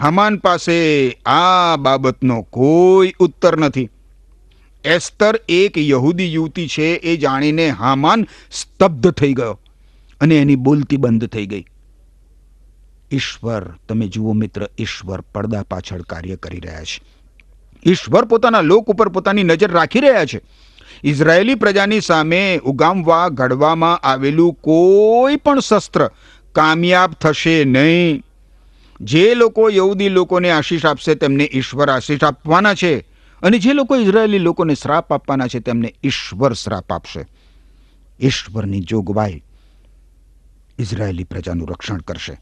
હામાન 0.00 0.36
પાસે 0.36 1.10
આ 1.26 1.76
બાબતનો 1.76 2.42
કોઈ 2.42 3.14
ઉત્તર 3.18 3.56
નથી. 3.56 3.88
એસ્તર 4.84 5.40
એક 5.48 5.78
યહૂદી 5.78 6.34
યુવતી 6.34 6.68
છે, 6.68 6.82
એ 6.82 7.16
જાણીને 7.16 7.68
હામાન 7.68 8.26
સ્તબ્ધ 8.52 9.10
થઈ 9.10 9.32
ગયો 9.32 9.60
અને 10.20 10.36
એની 10.36 10.56
બોલતી 10.56 10.96
બંધ 10.96 11.26
થઈ 11.26 11.46
ગઈ. 11.46 11.64
ઈશ્વર, 13.12 13.74
તમે 13.88 14.08
જુઓ 14.08 14.32
મિત્ર, 14.32 14.68
ઈશ્વર 14.78 15.20
પડદા 15.20 15.62
પાછળ 15.62 16.02
કાર્ય 16.02 16.36
કરી 16.36 16.60
રહ્યા 16.60 16.84
છે. 16.84 17.02
ઈશ્વર 17.86 18.24
પોતાના 18.24 18.60
લોક 18.60 18.86
ઉપર 18.86 19.08
પોતાની 19.08 19.42
નજર 19.42 19.70
રાખી 19.70 20.00
રહ્યા 20.00 20.24
છે. 20.24 20.40
ઇઝરાયેલી 21.04 21.54
પ્રજાની 21.54 22.00
સામે 22.00 22.60
ઉગામવા, 22.64 23.28
ઘડવામાં 23.28 23.98
આવેલું 23.98 24.52
કોઈ 24.52 25.36
પણ 25.36 25.60
શસ્ત્ર 25.60 26.10
કામયાબ 26.52 27.12
થશે 27.12 27.64
નહીં. 27.64 28.22
જે 29.00 29.34
લોકો 29.34 29.70
યહૂદી 29.70 30.08
લોકોને 30.08 30.50
આશીષ 30.50 30.86
આપશે, 30.86 31.14
તેમને 31.14 31.50
ઈશ્વર 31.52 31.90
આશીષ 31.90 32.24
આપવાના 32.24 32.74
છે. 32.74 33.09
અને 33.42 33.58
જે 33.58 33.72
લોકો 33.72 33.96
ઇઝરાયેલી 33.96 34.38
લોકોને 34.38 34.74
શ્રાપ 34.74 35.12
આપવાના 35.12 35.46
છે, 35.46 35.60
તેમને 35.60 35.94
ઈશ્વર 36.04 36.52
શ્રાપ 36.52 36.92
આપશે. 36.92 37.26
ઈશ્વરની 38.20 38.80
જોગવાઈ 38.80 39.42
ઇઝરાયેલી 40.78 41.24
પ્રજાનું 41.24 41.68
રક્ષણ 41.68 41.98
કરશે. 41.98 42.40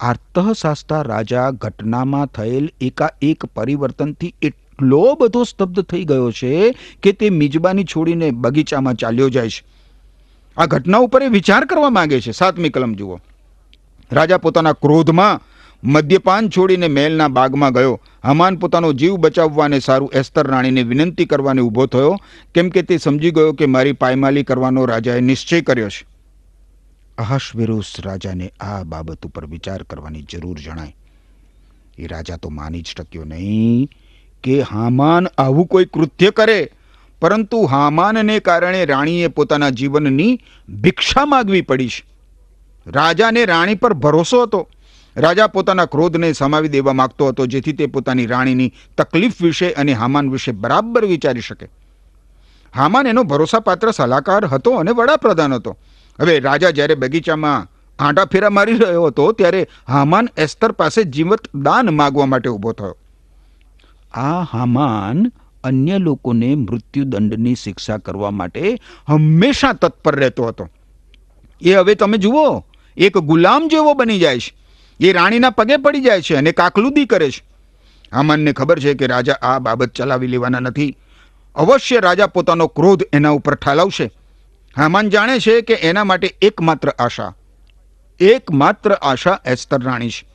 આર્તઃશાસ્તા 0.00 1.02
રાજા 1.02 1.50
ઘટનામાં 1.50 2.26
થયેલ 2.26 2.70
એકાએક 2.80 3.46
પરિવર્તનથી 3.46 4.34
એટલો 4.42 5.14
બધો 5.14 5.44
સ્તબ્ધ 5.44 5.84
થઈ 5.84 6.04
ગયો 6.04 6.30
છે 6.30 6.72
કે 7.02 7.12
તે 7.12 7.30
મિજબાની 7.30 7.84
છોડીને 7.84 8.30
બગીચામાં 8.30 8.94
ચાલ્યો 8.94 9.28
જાય 9.28 9.48
છે. 9.48 9.64
આ 10.56 10.66
ઘટના 10.66 10.98
ઉપર 10.98 11.22
એ 11.22 11.26
વિચાર 11.26 11.64
કરવા 11.64 11.90
માંગે 11.90 12.20
છે. 12.20 12.30
સાતમી 12.30 12.68
કલમ 12.68 12.94
જુઓ. 12.94 13.20
રાજા 14.12 14.38
પોતાના 14.38 14.72
ક્રોધમાં 14.72 15.40
મદ્યપાન 15.84 16.48
છોડીને 16.48 16.88
મહેલના 16.88 17.28
બાગમાં 17.28 17.72
ગયો. 17.72 18.00
હમાન 18.24 18.56
પોતાનો 18.56 18.92
જીવ 18.92 19.16
બચાવવાને 19.16 19.80
સારું 19.80 20.10
એસ્તર 20.14 20.46
રાણીને 20.46 20.82
વિનંતી 20.82 21.24
કરવાને 21.24 21.60
ઊભો 21.60 21.86
થયો, 21.86 22.16
કેમ 22.54 22.68
કે 22.68 22.82
તે 22.82 22.96
સમજી 22.96 23.30
ગયો 23.30 23.52
કે 23.52 23.66
મારી 23.66 23.92
પાયમાલી 23.92 24.42
કરવાનો 24.42 24.84
રાજાએ 24.84 25.20
નિશ્ચય 25.20 25.60
કર્યો 25.60 25.88
છે. 25.88 26.06
અહશવિરુષ 27.18 27.84
રાજાને 28.00 28.52
આ 28.60 28.82
બાબત 28.82 29.26
ઉપર 29.26 29.46
વિચાર 29.46 29.82
કરવાની 29.82 30.22
જરૂર 30.22 30.58
જણાય. 30.58 30.96
એ 31.98 32.06
રાજા 32.06 32.36
તો 32.36 32.48
માની 32.48 32.82
જ 32.82 32.94
ટક્યો 32.96 33.24
નહીં 33.24 33.88
કે 34.42 34.60
હામાન 34.60 35.26
આવું 35.26 35.66
કોઈ 35.66 35.84
કૃત્ય 35.84 36.30
કરે. 36.30 36.70
પરંતુ 37.20 37.64
હામાનને 37.64 38.40
કારણે 38.40 38.84
રાણીએ 38.84 39.26
પોતાના 39.26 39.70
જીવનની 39.70 40.40
ભિક્ષા 40.80 41.24
માગવી 41.24 41.60
પડી 41.60 41.88
છે. 41.88 42.04
રાજાને 42.86 43.44
રાણી 43.44 43.74
પર 43.74 43.92
ભરોસો 43.92 44.42
હતો. 44.42 44.68
રાજા 45.16 45.46
પોતાના 45.46 45.84
ક્રોધને 45.84 46.32
સમાવી 46.32 46.68
દેવા 46.68 46.92
માંગતો 46.92 47.26
હતો, 47.26 47.46
જેથી 47.46 47.72
તે 47.72 47.86
પોતાની 47.86 48.26
રાણીની 48.26 48.72
તકલીફ 48.98 49.42
વિશે 49.42 49.72
અને 49.72 49.92
હામાન 49.92 50.30
વિશે 50.30 50.52
બરાબર 50.52 51.04
વિચારી 51.04 51.40
શકે. 51.40 51.68
હામાન 52.76 53.06
એનો 53.06 53.22
ભરોસાપાત્ર 53.22 53.90
સલાહકાર 53.90 54.44
હતો 54.44 54.70
અને 54.70 54.90
વડાપ્રધાન 54.90 55.54
હતો. 55.54 55.76
હવે 56.20 56.40
રાજા 56.40 56.70
જ્યારે 56.70 56.94
બગીચામાં 56.94 57.68
આંટા 57.98 58.24
ફેરા 58.24 58.50
મારી 58.50 58.72
રહ્યો 58.72 59.04
હતો, 59.04 59.32
ત્યારે 59.32 59.68
હામાન 59.88 60.28
એસ્તર 60.36 60.72
પાસે 60.72 61.04
જીવત 61.04 61.56
દાન 61.56 61.94
માગવા 61.94 62.26
માટે 62.26 62.48
ઊભો 62.48 62.72
થયો. 62.72 62.96
આ 64.14 64.42
હામાન 64.42 65.32
અન્ય 65.64 65.98
લોકોને 65.98 66.54
મૃત્યુદંડની 66.54 67.54
શિક્ષા 67.54 67.98
કરવા 67.98 68.30
માટે 68.30 68.78
હંમેશા 69.08 69.72
તત્પર 69.72 70.16
રહેતો 70.16 70.44
હતો. 70.44 70.68
એ 71.62 71.74
હવે 71.74 71.94
તમે 71.94 72.18
જુઓ, 72.18 72.64
એક 72.96 73.18
ગુલામ 73.18 73.68
જેવો 73.68 73.94
બની 73.94 74.18
જાય 74.18 74.38
છે. 74.38 74.59
એ 75.00 75.12
રાણીના 75.12 75.50
પગે 75.50 75.76
પડી 75.76 76.00
જાય 76.00 76.20
છે 76.20 76.34
અને 76.34 76.52
કાકલુદી 76.52 77.06
કરે 77.06 77.30
છે. 77.30 77.44
હામાનને 78.12 78.52
ખબર 78.52 78.78
છે 78.78 78.94
કે 78.94 79.06
રાજા 79.06 79.32
આ 79.42 79.58
બાબત 79.58 79.88
ચલાવી 79.88 80.26
લેવાના 80.26 80.60
નથી. 80.60 80.96
અવશ્ય 81.54 82.00
રાજા 82.00 82.26
પોતાનો 82.26 82.66
ક્રોધ 82.66 83.02
એના 83.12 83.28
ઉપર 83.30 83.54
ઠાલવશે. 83.54 84.10
હામાન 84.76 85.08
જાણે 85.08 85.38
છે 85.38 85.60
કે 85.60 85.74
એના 85.74 86.04
માટે 86.04 86.34
એકમાત્ર 86.42 86.88
આશા. 86.88 87.34
એકમાત્ર 88.20 88.92
આશા 88.92 89.38
એસ્તર 89.46 89.82
રાણી 89.82 90.10
છે. 90.10 90.28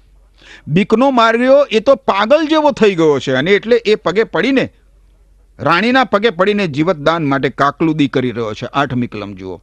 બીકનો 0.68 1.12
માર્યો 1.12 1.64
એ 1.72 1.80
તો 1.80 1.96
પાગલ 1.96 2.48
જેવો 2.48 2.72
થઈ 2.72 2.96
ગયો 2.96 3.20
છે 3.20 3.32
અને 3.32 3.52
એટલે 3.52 3.76
એ 3.76 3.96
પગે 3.96 4.24
પડીને, 4.24 4.74
રાણીના 5.60 6.04
પગે 6.04 6.30
પડીને 6.30 6.68
જીવતદાન 6.68 7.26
માટે 7.26 7.50
કાકલુદી 7.50 8.08
કરી 8.08 8.32
રહ્યો 8.32 8.54
છે. 8.54 8.66
આઠમી 8.66 9.08
કલમ 9.08 9.34
જુઓ. 9.34 9.62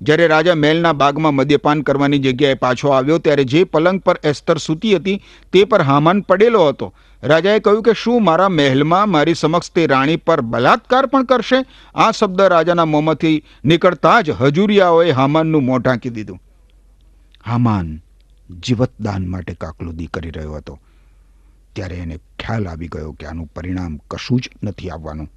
જ્યારે 0.00 0.26
રાજા 0.26 0.54
મહેલના 0.54 0.92
બાગમાં 0.92 1.34
મદ્યપાન 1.34 1.82
કરવાની 1.82 2.18
જગ્યાએ 2.18 2.54
પાછો 2.54 2.88
આવ્યો, 2.88 3.18
ત્યારે 3.18 3.44
જે 3.44 3.64
પલંગ 3.64 4.00
પર 4.00 4.20
એસ્તર 4.24 4.58
સૂતી 4.58 4.96
હતી 4.96 5.22
તે 5.52 5.64
પર 5.64 5.82
હામાન 5.82 6.20
પડેલો 6.20 6.68
હતો. 6.68 6.94
રાજાએ 7.22 7.58
કહ્યું 7.58 7.82
કે, 7.82 7.92
શું 7.92 8.24
મારા 8.24 8.48
મહેલમાં 8.48 9.08
મારી 9.08 9.34
સમક્ષ 9.34 9.70
તે 9.70 9.86
રાણી 9.86 10.16
પર 10.16 10.40
બલાત્કાર 10.40 11.06
પણ 11.06 11.24
કરશે? 11.24 11.64
આ 11.94 12.10
શબ્દ 12.10 12.40
રાજાના 12.40 12.84
મોંમાંથી 12.84 13.44
નીકળતા 13.64 14.20
જ 14.20 14.30
હજુરિયાઓએ 14.30 15.10
હામાનનું 15.10 15.64
મોં 15.64 15.80
ઢાંકી 15.80 16.10
દીધું. 16.10 16.40
હામાન 17.46 18.02
જીવતદાન 18.62 19.26
માટે 19.26 19.54
કાકલુદી 19.54 20.06
કરી 20.06 20.30
રહ્યો 20.30 20.52
હતો. 20.52 20.78
ત્યારે 21.72 21.96
એને 21.96 22.18
ખ્યાલ 22.38 22.68
આવી 22.68 22.88
ગયો 22.88 23.12
કે 23.12 23.26
આનું 23.26 23.46
પરિણામ 23.46 24.00
કશું 24.10 24.40
જ 24.40 24.50
નથી 24.62 24.90
આવવાનું. 24.90 25.30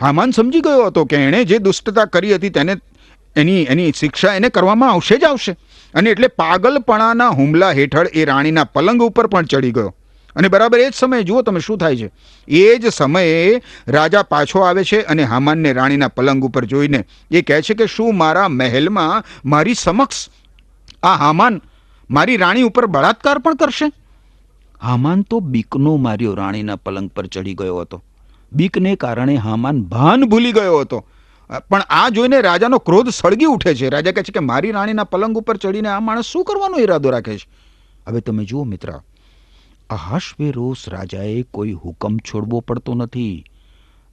હામાન 0.00 0.30
સમજી 0.30 0.60
ગયો 0.60 0.86
હતો 0.86 1.04
કે 1.04 1.16
એણે 1.16 1.44
જે 1.44 1.58
દુષ્ટતા 1.58 2.04
કરી 2.04 2.34
હતી 2.34 2.50
તેને 2.50 2.76
એની 3.36 3.62
એની 3.62 3.92
શિક્ષા 3.92 4.34
એને 4.34 4.48
કરવામાં 4.48 4.90
આવશે 4.90 5.18
જ 5.18 5.24
આવશે. 5.24 5.56
અને 5.94 6.10
એટલે 6.10 6.28
પાગલપણાના 6.28 7.28
હુમલા 7.28 7.70
હેઠળ 7.70 8.06
એ 8.06 8.24
રાણીના 8.24 8.64
પલંગ 8.64 9.02
ઉપર 9.02 9.26
પણ 9.26 9.44
ચડી 9.44 9.70
ગયો. 9.70 9.94
અને 10.36 10.48
બરાબર 10.48 10.78
એ 10.78 10.90
જ 10.90 10.92
સમયે, 10.94 11.22
જુઓ 11.22 11.42
તમે 11.42 11.60
શું 11.60 11.78
થાય 11.78 11.96
છે. 11.96 12.10
એ 12.48 12.78
જ 12.78 12.86
સમયે 12.86 13.62
રાજા 13.88 14.22
પાછો 14.22 14.60
આવે 14.60 14.84
છે 14.84 15.02
અને 15.02 15.24
હામાનને 15.24 15.72
રાણીના 15.72 16.08
પલંગ 16.08 16.44
ઉપર 16.44 16.64
જોઈને 16.64 17.04
એ 17.30 17.42
કહે 17.42 17.62
છે 17.62 17.74
કે, 17.74 17.86
શું 17.86 18.16
મારા 18.16 18.48
મહેલમાં 18.48 19.24
મારી 19.44 19.74
સમક્ષ 19.74 20.28
આ 21.02 21.14
હામાન 21.14 21.62
મારી 22.10 22.36
રાણી 22.36 22.62
ઉપર 22.62 22.86
બળાત્કાર 22.86 23.38
પણ 23.38 23.54
કરશે? 23.54 23.92
હામાન 24.82 25.22
તો 25.22 25.40
બીકનો 25.40 25.96
માર્યો 25.96 26.34
રાણીના 26.34 26.76
પલંગ 26.76 27.08
પર 27.08 27.26
ચડી 27.26 27.54
ગયો 27.54 27.78
હતો. 27.78 28.02
બીકને 28.52 28.96
કારણે 28.96 29.36
હામાન 29.36 29.82
ભાન 29.82 30.24
ભૂલી 30.24 30.52
ગયો 30.52 30.78
હતો. 30.78 31.06
પણ 31.50 31.80
આ 31.80 32.08
જોઈને 32.08 32.40
રાજાનો 32.40 32.78
ક્રોધ 32.78 33.08
સળગી 33.08 33.44
ઉઠે 33.44 33.74
છે. 33.74 33.88
રાજા 33.88 34.12
કહે 34.12 34.22
છે 34.22 34.32
કે 34.32 34.40
મારી 34.40 34.70
રાણીના 34.70 35.04
પલંગ 35.04 35.38
ઉપર 35.38 35.56
ચડીને 35.56 35.88
આ 35.88 36.00
માણસ 36.00 36.24
શું 36.24 36.44
કરવાનો 36.44 36.78
ઈરાદો 36.78 37.10
રાખે 37.10 37.38
છે? 37.38 37.48
હવે 38.08 38.20
તમે 38.20 38.44
જુઓ 38.44 38.64
મિત્ર, 38.64 38.92
અહાશ્વેરોસ 39.90 40.88
રાજાએ 40.88 41.42
કોઈ 41.42 41.72
હુકમ 41.72 42.16
છોડવો 42.16 42.60
પડતો 42.60 42.94
નથી. 42.94 43.44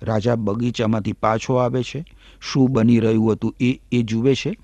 રાજા 0.02 0.36
બગીચામાંથી 0.36 1.14
પાછો 1.14 1.56
આવે 1.56 1.84
છે. 1.84 2.06
શું 2.42 2.72
બની 2.72 3.00
રહ્યું 3.00 3.32
હતું 3.32 3.56
એ 3.62 3.80
એ 3.92 4.02
જુએ 4.02 4.36
છે. 4.36 4.58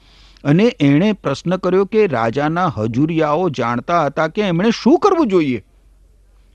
અને 0.44 0.76
એણે 0.80 1.14
પ્રશ્ન 1.14 1.58
કર્યો 1.58 1.86
કે 1.86 2.08
રાજાના 2.08 2.68
હજુરિયાઓ 2.68 3.50
જાણતા 3.50 4.06
હતા 4.06 4.28
કે 4.28 4.42
એમણે 4.42 4.70
શું 4.84 5.00
કરવું 5.00 5.28
જોઈએ? 5.28 5.64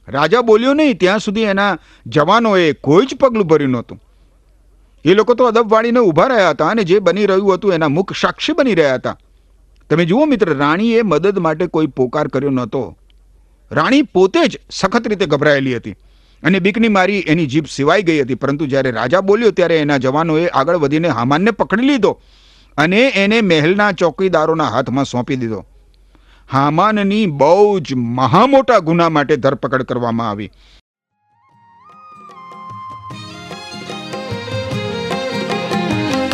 રાજા 0.08 0.40
બોલ્યો 0.40 0.74
નહીં, 0.74 0.98
ત્યાં 0.98 1.18
સુધી 1.18 1.42
એના 1.42 1.78
જવાનોએ 2.06 2.72
કોઈ 2.72 3.06
જ 3.06 3.14
પગલું 3.14 3.46
ભર્યું 3.46 3.70
નહોતું. 3.70 4.03
એ 5.04 5.14
લોકો 5.14 5.34
તો 5.34 5.46
અદબ 5.46 5.70
વાળીને 5.70 6.00
ઊભા 6.00 6.28
રહ્યા 6.28 6.50
હતા 6.50 6.68
અને 6.68 6.84
જે 6.84 6.98
બની 6.98 7.26
રહ્યું 7.26 7.54
હતું 7.54 7.74
એના 7.74 7.88
મુખ 7.88 8.12
સાક્ષી 8.12 8.52
બની 8.52 8.74
રહ્યા 8.74 8.94
હતા. 8.94 9.16
તમે 9.90 10.04
જુઓ 10.04 10.26
મિત્ર, 10.26 10.48
રાણીએ 10.58 11.02
મદદ 11.02 11.38
માટે 11.38 11.66
કોઈ 11.66 11.86
પોકાર 11.86 12.28
કર્યો 12.28 12.50
નહોતો. 12.50 12.96
રાણી 13.70 14.02
પોતે 14.02 14.48
જ 14.48 14.60
સખત 14.70 15.06
રીતે 15.08 15.26
ગભરાયેલી 15.26 15.76
હતી 15.76 15.96
અને 16.42 16.58
બીકની 16.58 16.88
મારી 16.88 17.20
એની 17.20 17.46
જીભ 17.46 17.66
સિવાઈ 17.66 18.02
ગઈ 18.02 18.20
હતી. 18.20 18.34
પરંતુ 18.34 18.66
જ્યારે 18.66 18.90
રાજા 18.90 19.20
બોલ્યો 19.20 19.50
ત્યારે 19.50 19.78
એના 19.78 19.98
જવાનોએ 19.98 20.48
આગળ 20.48 20.76
વધીને 20.76 21.08
હામાનને 21.08 21.50
પકડી 21.50 21.86
લીધો 21.86 22.12
અને 22.76 23.00
એને 23.22 23.40
મહેલના 23.40 23.92
ચોકીદારોના 23.92 24.64
હાથમાં 24.64 25.04
સોંપી 25.04 25.36
દીધો. 25.36 25.64
હામાનની 26.52 27.26
બહુ 27.26 27.80
જ 27.80 27.94
મહામોટા 27.94 28.78
ગુના 28.78 29.08
માટે 29.08 29.36
ધરપકડ 29.36 29.82
કરવામાં 29.82 30.30
આવી. 30.30 30.50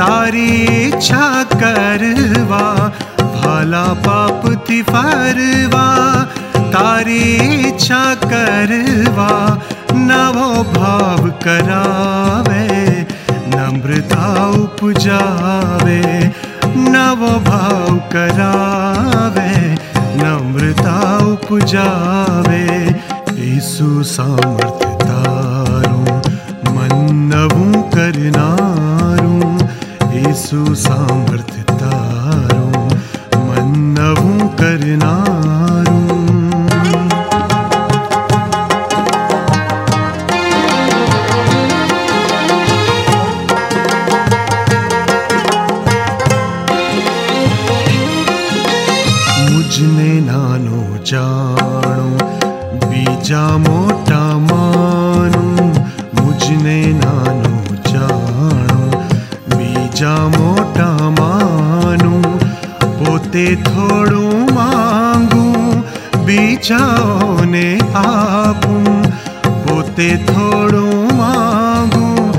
તારી 0.00 0.60
ઈચ્છા 0.74 1.44
કરવા 1.60 2.90
ભાલા 3.18 3.94
પાપથી 4.06 4.78
ફરવા, 4.90 6.26
તારી 6.74 7.48
ઈચ્છા 7.48 8.16
કરવા 8.24 9.48
નવો 10.06 10.48
ભાવ 10.72 11.24
કરાવે, 11.44 12.64
નમ્રતા 13.52 14.48
ઉપજાવે, 14.62 16.00
નવો 16.88 17.32
ભાવ 17.48 17.96
કરાવે, 18.14 19.48
નમ્રતા 20.20 21.16
ઉપજાવે, 21.32 22.62
ઈસુ 23.48 23.90
સામર્થ્ય 24.14 24.89
પોતે 63.40 63.56
થોડું 63.64 64.48
માંગું 64.54 65.84
બીજાઓને 66.24 67.68
આપું 68.00 68.88
પોતે 69.62 70.08
થોડું 70.26 71.14
માંગું 71.14 72.34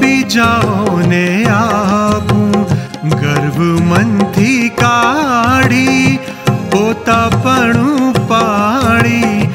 બીજાઓને 0.00 1.22
આપું 1.52 2.52
ગર્વ 3.14 3.58
મનથી 3.86 4.60
કાઢી 4.76 6.18
પોતાપણું 6.72 8.20
પાડી 8.28 9.48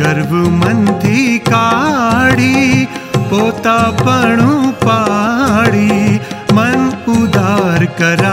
ગર્વ 0.00 0.32
મનથી 0.52 1.38
કાઢી 1.46 2.88
પોતાપણું 3.30 4.74
પાડી 4.82 6.20
મન 6.52 6.80
ઉદાર 7.12 7.82
કરાવો 7.96 8.31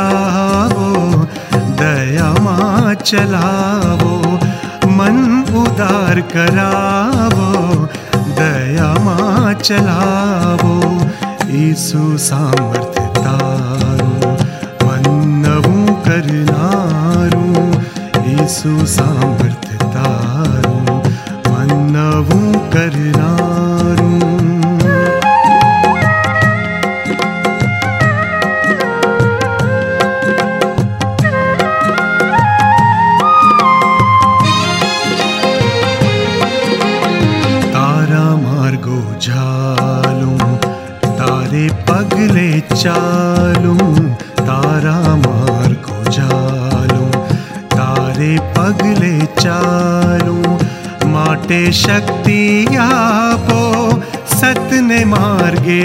ચલાવો 3.09 4.15
મન 4.89 5.17
ઉદાર 5.55 6.17
કરાવો 6.33 7.47
દયામાં 8.37 9.55
ચલાવો 9.59 10.75
ઈસુ 11.51 12.03
સામર્થ્ય 12.19 13.07
તારું 13.17 14.37
મન 14.85 15.07
નવું 15.43 15.87
કરનારું 16.05 17.73
ઈસુ 18.25 18.75
સામર્થ્ય 18.87 19.48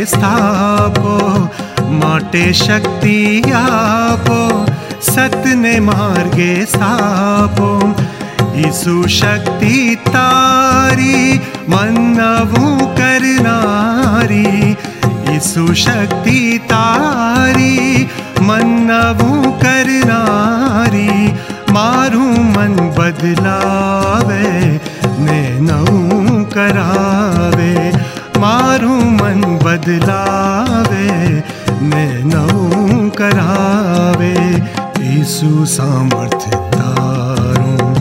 સ્થાપો 0.05 1.49
માટે 1.91 2.53
શક્તિ 2.53 3.43
આપો, 3.43 4.67
સતને 5.01 5.81
માર્ગે 5.81 6.65
સ્થાપો. 6.65 7.95
ઈસુ 8.55 9.07
શક્તિ 9.07 9.95
તારી 9.95 11.41
મનવું 11.69 12.17
નવું 12.17 12.97
કરનારી. 12.97 14.77
ઈસુ 15.35 15.75
શક્તિ 15.75 16.59
તારી 16.59 18.09
મનવું 18.41 18.87
નવું 18.87 19.59
કરનારી. 19.59 21.33
મારું 21.73 22.53
મન 22.53 22.91
બદલાવે, 22.91 24.45
ને 25.19 25.57
નવું 25.61 26.51
કરાવે. 26.51 27.94
મારું 28.45 29.05
મન 29.17 29.59
બદલાવે 29.59 31.07
ને 31.83 32.23
નવું 32.23 33.11
કરાવે. 33.11 34.35
ઈસુ 35.03 35.65
સામર્થ્ય 35.65 36.51
તારું, 36.51 37.93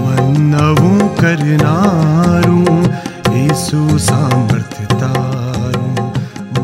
મન 0.00 0.40
નવું 0.50 1.16
કરનારું. 1.16 2.80
ઈસુ 3.34 3.98
સામર્થ્ય 3.98 4.84
તારું, 4.84 5.94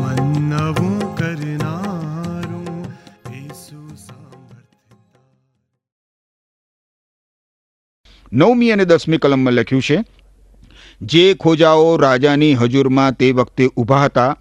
મન 0.01 0.23
નવું 0.49 1.15
કરનારું. 1.15 2.85
ઈસુ 3.33 3.81
નવમી 8.33 8.71
અને 8.71 8.85
દસમી 8.85 9.17
કલમમાં 9.17 9.53
લખ્યું 9.53 9.81
છે 9.81 10.05
જે 11.01 11.35
ખોજાઓ 11.35 11.97
રાજાની 11.97 12.53
હજુરમાં 12.53 13.15
તે 13.15 13.31
વખતે 13.31 13.69
ઊભા 13.77 14.03
હતા 14.05 14.35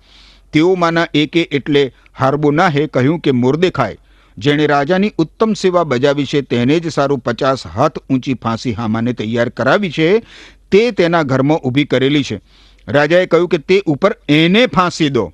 તેઓમાંના 0.53 1.07
એકે 1.15 1.49
એટલે 1.51 1.93
હાર્બોનાહે 2.13 2.87
કહ્યું 2.89 3.21
કે 3.21 3.33
મોરદેખાય 3.33 3.97
જેણે 4.37 4.67
રાજાની 4.67 5.13
ઉત્તમ 5.19 5.53
સેવા 5.55 5.85
બજાવી 5.85 6.27
છે 6.27 6.43
તેને 6.43 6.81
જ 6.81 6.91
સારું 6.91 7.21
પચાસ 7.21 7.67
હાથ 7.67 7.99
ઊંચી 8.11 8.35
ફાંસી 8.35 8.73
હામાને 8.73 9.13
તૈયાર 9.13 9.51
કરાવી 9.51 9.91
છે, 9.91 10.23
તે 10.71 10.93
તેના 10.93 11.25
ઘરમાં 11.25 11.59
ઊભી 11.65 11.85
કરેલી 11.85 12.23
છે. 12.23 12.41
રાજાએ 12.89 13.27
કહ્યું 13.27 13.49
કે 13.49 13.59
તે 13.59 13.83
ઉપર 13.87 14.15
એને 14.29 14.67
ફાંસી 14.67 15.11
દો. 15.11 15.33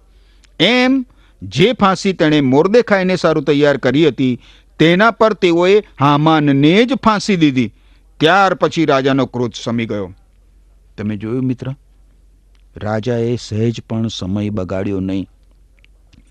એમ 0.60 1.04
જે 1.42 1.74
ફાંસી 1.74 2.12
તેણે 2.12 2.40
મોરદેખાઈને 2.40 3.16
સારું 3.16 3.44
તૈયાર 3.44 3.78
કરી 3.78 4.06
હતી, 4.06 4.40
તેના 4.78 5.10
પર 5.10 5.34
તેઓએ 5.34 5.82
હામાનને 6.00 6.86
જ 6.86 6.94
ફાંસી 7.04 7.36
દીધી. 7.36 7.72
ત્યાર 8.20 8.54
પછી 8.54 8.86
રાજાનો 8.86 9.26
ક્રોધ 9.26 9.54
શમી 9.54 9.86
ગયો. 9.86 10.12
તમે 11.02 11.16
જોયું 11.16 11.44
મિત્ર? 11.44 11.74
રાજાએ 12.76 13.36
સહેજ 13.36 13.80
પણ 13.80 14.08
સમય 14.08 14.50
બગાડ્યો 14.50 15.00
નહીં. 15.00 15.28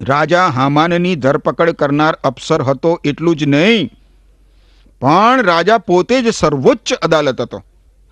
રાજા 0.01 0.47
હામાનની 0.47 1.15
ધરપકડ 1.15 1.69
કરનાર 1.69 2.13
અફસર 2.13 2.61
હતો 2.61 3.01
એટલું 3.03 3.35
જ 3.35 3.43
નહીં. 3.43 3.89
પણ 5.01 5.41
રાજા 5.41 5.77
પોતે 5.77 6.21
જ 6.21 6.29
સર્વોચ્ચ 6.29 6.93
અદાલત 6.93 7.41
હતો. 7.41 7.63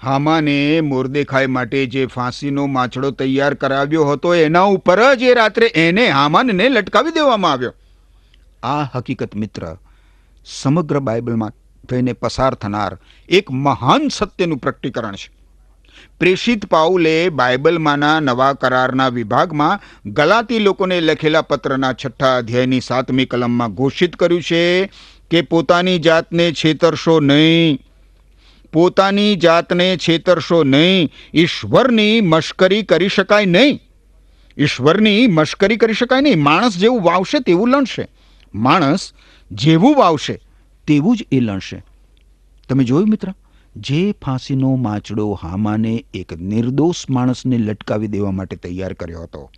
હામાને 0.03 0.81
મોરદેખાઈ 0.81 1.47
માટે 1.47 1.85
જે 1.85 2.05
ફાંસીનો 2.05 2.65
માછડો 2.65 3.11
તૈયાર 3.11 3.53
કરાવ્યો 3.53 4.05
હતો 4.05 4.35
એના 4.35 4.61
ઉપર 4.61 5.15
જ 5.15 5.21
એ 5.21 5.33
રાત્રે 5.33 5.67
એને 5.67 6.09
હામાનને 6.09 6.69
લટકાવી 6.69 7.11
દેવામાં 7.11 7.51
આવ્યો. 7.51 7.73
આ 8.63 8.83
હકીકત 8.83 9.35
મિત્ર 9.35 9.77
સમગ્ર 10.45 10.99
બાઇબલમાં 10.99 11.51
થઈને 11.89 12.13
પસાર 12.13 12.53
થનાર 12.53 12.97
એક 13.29 13.51
મહાન 13.51 14.07
સત્યનું 14.07 14.57
પ્રકટીકરણ 14.57 15.15
છે. 15.15 15.38
પ્રેષિત 16.19 16.65
પાઉલે 16.65 17.29
બાઇબલમાંના 17.29 18.19
નવા 18.19 18.53
કરારના 18.53 19.07
વિભાગમાં 19.07 19.79
ગલાતી 20.05 20.59
લોકોને 20.59 21.01
લખેલા 21.01 21.41
પત્રના 21.41 21.93
છઠ્ઠા 21.93 22.37
અધ્યાયની 22.37 22.81
સાતમી 22.81 23.25
કલમમાં 23.25 23.73
ઘોષિત 23.73 24.15
કર્યું 24.15 24.41
છે 24.41 24.85
કે 25.31 25.41
પોતાની 25.41 25.99
જાતને 25.99 26.51
છેતરશો 26.51 27.19
નહીં. 27.19 27.79
પોતાની 28.73 29.35
જાતને 29.35 29.97
છેતરશો 29.97 30.63
નહીં. 30.63 31.09
ઈશ્વરની 31.33 32.21
મશ્કરી 32.21 32.83
કરી 32.83 33.09
શકાય 33.09 33.45
નહીં. 33.45 33.79
ઈશ્વરની 34.57 35.27
મશ્કરી 35.27 35.75
કરી 35.75 35.93
શકાય 35.93 36.21
નહીં. 36.21 36.43
માણસ 36.43 36.77
જેવું 36.77 37.03
વાવશે 37.03 37.39
તેવું 37.39 37.69
લણશે. 37.69 38.07
માણસ 38.55 39.13
જેવું 39.51 39.95
વાવશે 39.95 40.39
તેવું 40.87 41.17
જ 41.17 41.25
એ 41.31 41.39
લણશે. 41.39 41.83
તમે 42.69 42.83
જોયું 42.83 43.09
મિત્ર? 43.09 43.33
જે 43.75 44.11
ફાંસીનો 44.11 44.75
માચડો 44.75 45.33
હામાને 45.33 46.05
એક 46.13 46.33
નિર્દોષ 46.33 47.09
માણસને 47.09 47.57
લટકાવી 47.57 48.07
દેવા 48.07 48.31
માટે 48.31 48.55
તૈયાર 48.55 48.93
કર્યો 48.93 49.21
હતો. 49.21 49.51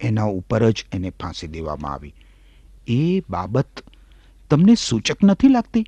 એના 0.00 0.24
ઉપર 0.24 0.70
જ 0.70 0.84
એને 0.92 1.10
ફાંસી 1.10 1.46
દેવામાં 1.46 1.92
આવી. 1.92 2.14
એ 2.88 3.20
બાબત 3.30 3.66
તમને 4.50 4.74
સૂચક 4.74 5.24
નથી 5.24 5.48
લાગતી? 5.48 5.86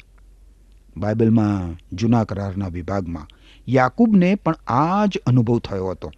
બાઇબલમાં, 0.96 1.82
જૂના 1.96 2.24
કરારના 2.24 2.68
વિભાગમાં, 2.68 3.28
યાકૂબને 3.68 4.34
પણ 4.34 4.54
આ 4.66 5.06
જ 5.06 5.18
અનુભવ 5.26 5.58
થયો 5.58 5.90
હતો. 5.90 6.12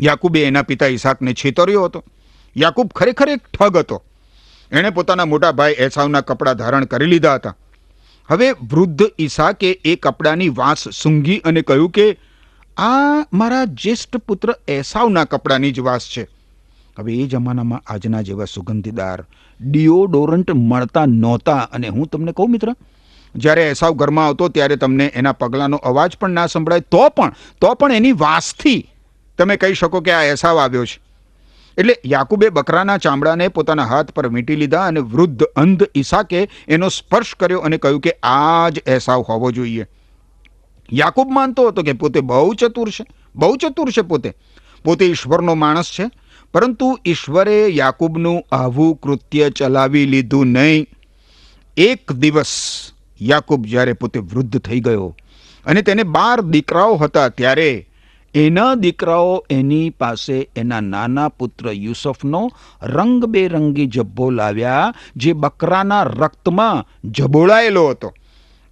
યાકૂબે 0.00 0.44
એના 0.44 0.62
પિતા 0.62 0.86
ઈસાકને 0.86 1.34
છેતર્યો 1.34 1.84
હતો. 1.84 2.04
યાકૂબ 2.56 2.86
ખરેખર 2.86 3.28
એક 3.28 3.48
ઠગ 3.48 3.76
હતો. 3.76 4.02
એણે 4.72 4.90
પોતાના 4.90 5.24
મોટા 5.24 5.52
ભાઈ 5.52 5.72
એસાવના 5.72 6.20
કપડાં 6.20 6.54
ધારણ 6.54 6.84
કરી 6.84 7.06
લીધા 7.06 7.34
હતા. 7.34 7.56
હવે 8.32 8.46
વૃદ્ધ 8.72 9.08
ઈસાકે 9.18 9.70
એ 9.84 9.96
કપડાની 9.96 10.52
વાંસ 10.58 10.82
સૂંઘી 10.98 11.40
અને 11.44 11.62
કહ્યું 11.62 11.90
કે, 11.90 12.06
આ 12.76 13.24
મારા 13.40 13.64
જ્યેષ્ઠ 13.82 14.16
પુત્ર 14.26 14.54
એસાવના 14.68 15.24
કપડાની 15.24 15.72
જ 15.72 15.84
વાસ 15.88 16.06
છે. 16.08 16.24
હવે 16.96 17.12
એ 17.14 17.26
જમાનામાં 17.26 17.82
આજના 17.86 18.22
જેવા 18.22 18.48
સુગંધીદાર, 18.54 19.24
ડિયોડોરન્ટ 19.60 20.50
મળતા 20.70 21.06
નહોતા 21.06 21.62
અને 21.72 21.88
હું 21.88 22.08
તમને 22.08 22.32
કહું 22.32 22.50
મિત્ર, 22.54 22.72
જ્યારે 23.34 23.68
એસાવ 23.70 23.92
ઘરમાં 24.00 24.26
આવતો 24.26 24.48
ત્યારે 24.48 24.76
તમને 24.76 25.06
એના 25.14 25.32
પગલાંનો 25.32 25.76
અવાજ 25.90 26.16
પણ 26.20 26.30
ના 26.30 26.46
સંભળાય, 26.46 26.80
તો 26.80 27.04
પણ 27.10 27.32
તો 27.60 27.74
પણ 27.74 27.92
એની 27.92 28.12
વાસથી 28.24 28.80
તમે 29.38 29.56
કહી 29.56 29.74
શકો 29.74 30.00
કે 30.00 30.12
આ 30.12 30.24
એસાવ 30.32 30.58
આવ્યો 30.58 30.86
છે. 30.86 30.98
એટલે 31.78 31.96
યાકુબે 32.04 32.50
બકરાના 32.50 32.98
ચામડાને 32.98 33.48
પોતાના 33.48 33.86
હાથ 33.86 34.12
પર 34.12 34.28
વીંટી 34.28 34.56
લીધા 34.56 34.86
અને 34.86 35.00
વૃદ્ધ 35.00 35.42
અંધ 35.56 35.84
ઈસાકે 35.96 36.48
એનો 36.68 36.88
સ્પર્શ 36.88 37.34
કર્યો 37.34 37.60
અને 37.60 37.78
કહ્યું 37.78 38.00
કે 38.00 38.12
આ 38.22 38.70
જ 38.70 38.82
એસાવ 38.86 39.22
હોવો 39.22 39.52
જોઈએ. 39.52 39.86
યાકુબ 40.92 41.30
માનતો 41.30 41.68
હતો 41.68 41.82
કે 41.82 41.92
પોતે 41.92 42.20
બહુ 42.20 42.54
ચતુર 42.54 42.90
છે, 42.90 43.04
બહુ 43.34 43.56
ચતુર 43.56 43.90
છે 43.90 44.02
પોતે. 44.02 44.34
પોતે 44.84 45.04
ઈશ્વરનો 45.06 45.54
માણસ 45.54 45.90
છે, 45.90 46.10
પરંતુ 46.52 46.98
ઈશ્વરે 47.06 47.68
યાકુબનું 47.68 48.42
આવું 48.52 48.96
કૃત્ય 48.96 49.50
ચલાવી 49.50 50.06
લીધું 50.06 50.46
નહીં. 50.46 50.86
એક 51.76 52.12
દિવસ 52.12 52.52
યાકુબ 53.20 53.66
જ્યારે 53.66 53.92
પોતે 53.92 54.18
વૃદ્ધ 54.18 54.58
થઈ 54.58 54.80
ગયો 54.80 55.14
અને 55.66 55.82
તેને 55.82 56.02
બાર 56.02 56.42
દીકરાઓ 56.42 56.96
હતા 56.96 57.28
ત્યારે 57.28 57.86
એના 58.34 58.74
દીકરાઓ 58.74 59.46
એની 59.50 59.90
પાસે 59.90 60.48
એના 60.56 60.80
નાના 60.80 61.28
પુત્ર 61.28 61.70
યુસફનો 61.70 62.50
રંગબેરંગી 62.82 63.86
જબ્બો 63.86 64.30
લાવ્યા 64.30 64.94
જે 65.16 65.32
બકરાના 65.32 66.02
રક્તમાં 66.02 66.86
જબોળાયેલો 67.10 67.88
હતો. 67.88 68.14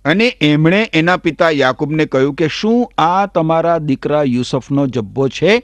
અને 0.04 0.28
એમણે 0.28 0.90
એના 0.92 1.16
પિતા 1.16 1.50
યાકુબને 1.50 2.04
કહ્યું 2.04 2.34
કે 2.34 2.48
શું 2.48 2.92
આ 2.98 3.26
તમારા 3.26 3.78
દીકરા 3.78 4.22
યુસફનો 4.22 4.86
જબ્બો 4.86 5.28
છે? 5.28 5.58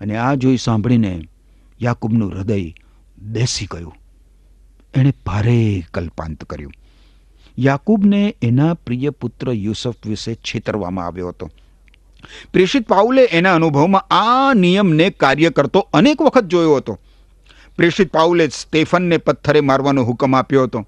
અને 0.00 0.16
આ 0.16 0.34
જોઈ 0.34 0.56
સાંભળીને 0.56 1.28
યાકુબનું 1.82 2.30
હૃદય 2.30 2.72
બેસી 3.18 3.66
ગયું. 3.66 3.94
એણે 4.94 5.12
ભારે 5.26 5.84
કલ્પાંત 5.94 6.44
કર્યું. 6.44 6.72
યાકુબને 7.58 8.36
એના 8.42 8.74
પ્રિય 8.74 9.10
પુત્ર 9.10 9.50
યુસફ 9.50 9.94
વિશે 10.06 10.34
છેતરવામાં 10.34 11.06
આવ્યો 11.06 11.28
હતો. 11.28 11.50
પ્રેષિત 12.52 12.88
પાઉલે 12.88 13.24
એના 13.24 13.54
અનુભવમાં 13.54 14.14
આ 14.14 14.54
નિયમને 14.54 15.10
કાર્ય 15.10 15.50
કરતો 15.50 15.88
અનેક 15.92 16.22
વખત 16.22 16.44
જોયો 16.44 16.76
હતો. 16.76 16.98
પ્રેષિત 17.76 18.12
પાઉલે 18.12 18.48
સ્ટેફનને 18.48 19.16
પથ્થરે 19.16 19.60
મારવાનો 19.60 20.02
હુકમ 20.02 20.36
આપ્યો 20.36 20.62
હતો. 20.62 20.86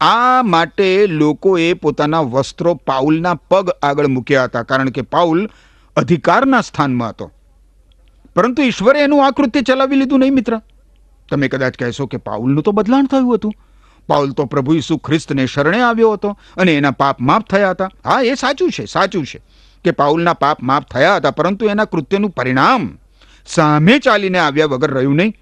આ 0.00 0.42
માટે 0.42 1.06
લોકોએ 1.06 1.72
પોતાના 1.72 2.20
વસ્ત્રો 2.20 2.74
પાઉલના 2.74 3.34
પગ 3.34 3.70
આગળ 3.70 4.06
મૂક્યા 4.06 4.44
હતા, 4.44 4.62
કારણ 4.62 4.90
કે 4.90 5.02
પાઉલ 5.02 5.48
અધિકારના 5.96 6.60
સ્થાનમાં 6.60 7.08
હતો. 7.08 7.32
પરંતુ 8.34 8.62
ઈશ્વરે 8.62 9.00
એનું 9.00 9.26
આ 9.26 9.30
ચલાવી 9.68 9.96
લીધું 9.96 10.18
નહીં, 10.18 10.34
મિત્ર. 10.34 10.60
તમે 11.30 11.48
કદાચ 11.48 11.76
કહેશો 11.76 12.06
કે 12.06 12.16
પાઉલનું 12.16 12.62
તો 12.62 12.72
બદલાણ 12.72 13.06
થયું 13.06 13.34
હતું. 13.34 13.54
પાઉલ 14.08 14.30
તો 14.30 14.44
પ્રભુ 14.44 14.74
ઈસુ 14.74 14.96
ખ્રિસ્તને 14.96 15.46
શરણે 15.46 15.80
આવ્યો 15.80 16.12
હતો 16.12 16.38
અને 16.56 16.74
એના 16.74 16.90
પાપ 16.90 17.20
માફ 17.20 17.42
થયા 17.42 17.70
હતા. 17.70 17.84
હા, 17.84 18.20
એ 18.20 18.34
સાચું 18.34 18.70
છે 18.70 18.84
સાચું 18.84 19.26
છે. 19.26 19.40
કે 19.84 19.90
પાઉલના 19.90 20.32
પાપ 20.32 20.62
માફ 20.62 20.84
થયા 20.84 21.16
હતા, 21.16 21.30
પરંતુ 21.30 21.66
એના 21.66 21.84
કૃત્યનું 21.84 22.30
પરિણામ 22.30 22.98
સામે 23.46 23.98
ચાલીને 23.98 24.38
આવ્યા 24.38 24.66
વગર 24.66 24.90
રહ્યું 24.90 25.16
નહીં. 25.16 25.34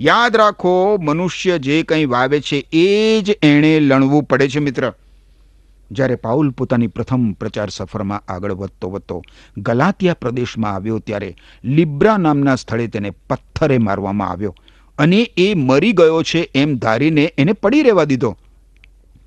યાદ 0.00 0.36
રાખો, 0.36 0.96
મનુષ્ય 1.00 1.58
જે 1.58 1.82
કંઈ 1.82 2.04
વાવે 2.04 2.40
છે, 2.40 2.66
એ 2.72 3.20
જ 3.20 3.38
એણે 3.42 3.80
લણવું 3.80 4.22
પડે 4.22 4.48
છે, 4.48 4.58
મિત્ર. 4.58 4.92
જ્યારે 5.90 6.14
પાઉલ 6.14 6.50
પોતાની 6.50 6.86
પ્રથમ 6.86 7.32
પ્રચાર 7.32 7.68
સફરમાં 7.68 8.22
આગળ 8.28 8.52
વધતો 8.52 8.90
વધતો 8.90 9.22
ગલાતિયા 9.58 10.14
પ્રદેશમાં 10.14 10.74
આવ્યો, 10.74 10.98
ત્યારે 10.98 11.36
લિબ્રા 11.64 12.16
નામના 12.16 12.54
સ્થળે 12.54 12.86
તેને 12.86 13.10
પથ્થરે 13.10 13.78
મારવામાં 13.78 14.28
આવ્યો 14.28 14.54
અને 14.98 15.20
એ 15.36 15.54
મરી 15.54 15.92
ગયો 15.92 16.22
છે 16.22 16.50
એમ 16.54 16.76
ધારીને 16.76 17.34
એને 17.38 17.52
પડી 17.52 17.82
રહેવા 17.82 18.04
દીધો. 18.04 18.36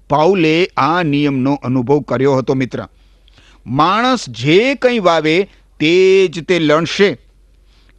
પાઉલે 0.09 0.69
આ 0.77 1.03
નિયમનો 1.03 1.53
અનુભવ 1.63 1.99
કર્યો 1.99 2.35
હતો, 2.35 2.53
મિત્ર. 2.53 2.87
માણસ 3.65 4.29
જે 4.29 4.75
કંઈ 4.75 4.99
વાવે 4.99 5.49
તે 5.79 6.27
જ 6.27 6.43
તે 6.43 6.59
લણશે. 6.59 7.17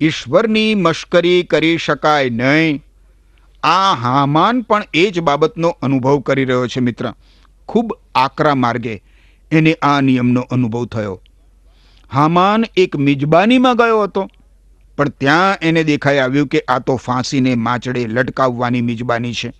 ઈશ્વરની 0.00 0.74
મશ્કરી 0.74 1.42
કરી 1.42 1.78
શકાય 1.78 2.30
નહીં. 2.30 2.84
આ 3.62 3.94
હામાન 3.94 4.62
પણ 4.62 4.84
એ 4.94 5.10
જ 5.10 5.20
બાબતનો 5.20 5.68
અનુભવ 5.82 6.20
કરી 6.20 6.44
રહ્યો 6.44 6.66
છે 6.66 6.80
મિત્ર. 6.80 7.12
ખૂબ 7.68 7.98
આકરા 8.14 8.54
માર્ગે 8.54 9.02
એને 9.50 9.74
આ 9.74 10.00
નિયમનો 10.00 10.40
અનુભવ 10.40 10.86
થયો. 10.86 11.22
હામાન 12.12 12.64
એક 12.76 12.96
મિજબાનીમાં 12.96 13.76
ગયો 13.76 14.02
હતો, 14.02 14.30
પણ 14.96 15.08
ત્યાં 15.08 15.58
એને 15.62 15.84
દેખાઈ 15.84 16.18
આવ્યું 16.18 16.46
કે 16.46 16.60
આ 16.68 16.78
તો 16.78 16.96
ફાંસીને 16.96 17.54
માચડે 17.54 18.06
લટકાવવાની 18.06 18.80
મિજબાની 18.80 19.32
છે. 19.32 19.52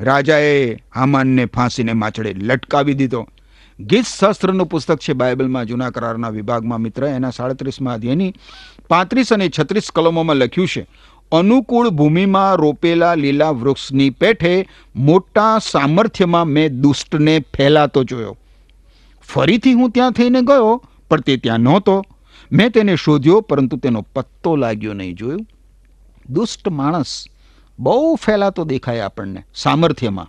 રાજાએ 0.00 0.78
હામાનને 0.94 1.46
ફાંસીને 1.46 1.92
માચડે 1.92 2.32
લટકાવી 2.32 2.94
દીધો. 2.94 3.28
ગીત 3.80 4.04
શાસ્ત્રનું 4.06 4.66
પુસ્તક 4.66 4.98
છે 4.98 5.12
બાઇબલમાં, 5.12 5.64
જૂના 5.64 5.90
કરારના 5.90 6.28
વિભાગમાં, 6.28 6.78
મિત્ર. 6.78 7.04
એના 7.04 7.30
સાડત્રીસમાં 7.30 7.94
અધ્યયની 7.94 8.34
પાંત્રીસ 8.88 9.32
અને 9.32 9.48
છત્રીસ 9.48 9.90
કલમોમાં 9.90 10.36
લખ્યું 10.36 10.68
છે, 10.68 10.86
અનુકૂળ 11.32 11.88
ભૂમિમાં 11.88 12.54
રોપેલા 12.54 13.14
લીલા 13.14 13.50
વૃક્ષની 13.50 14.10
પેઠે 14.10 14.68
મોટા 14.96 15.58
સામર્થ્યમાં 15.58 16.44
મેં 16.44 16.80
દુષ્ટને 16.80 17.44
ફેલાતો 17.56 18.04
જોયો. 18.04 18.36
ફરીથી 19.22 19.72
હું 19.72 19.90
ત્યાં 19.90 20.12
થઈને 20.12 20.40
ગયો, 20.40 20.84
પણ 21.10 21.20
તે 21.20 21.36
ત્યાં 21.36 21.58
નહોતો. 21.58 22.04
મેં 22.52 22.70
તેને 22.70 22.96
શોધ્યો, 22.96 23.40
પરંતુ 23.40 23.76
તેનો 23.76 24.06
પત્તો 24.14 24.56
લાગ્યો 24.56 24.92
નહીં 24.92 25.14
જોયું. 25.14 25.46
દુષ્ટ 26.30 26.68
માણસ 26.68 27.26
બહુ 27.78 28.14
ફેલાતો 28.14 28.64
દેખાય 28.64 29.00
આપણને, 29.00 29.46
સામર્થ્યમાં. 29.54 30.28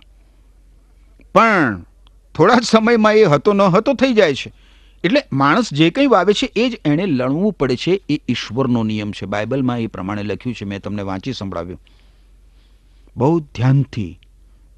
પણ 1.34 1.84
થોડા 2.38 2.54
જ 2.54 2.64
સમયમાં 2.64 3.14
એ 3.14 3.24
હતો 3.24 3.52
ન 3.52 3.60
હતો 3.60 3.94
થઈ 3.94 4.14
જાય 4.14 4.34
છે. 4.34 4.52
એટલે 5.04 5.22
માણસ 5.32 5.72
જે 5.72 5.90
કંઈ 5.90 6.06
વાવે 6.06 6.32
છે 6.32 6.52
એ 6.56 6.70
જ 6.70 6.80
એણે 6.84 7.06
લણવું 7.06 7.52
પડે 7.52 7.76
છે, 7.76 8.00
એ 8.08 8.20
ઈશ્વરનો 8.28 8.82
નિયમ 8.82 9.12
છે. 9.12 9.26
બાઇબલમાં 9.26 9.80
એ 9.80 9.86
પ્રમાણે 9.86 10.22
લખ્યું 10.22 10.54
છે, 10.54 10.64
મેં 10.64 10.80
તમને 10.80 11.02
વાંચી 11.02 11.32
સંભળાવ્યું. 11.32 11.80
બહુ 13.16 13.40
ધ્યાનથી 13.40 14.20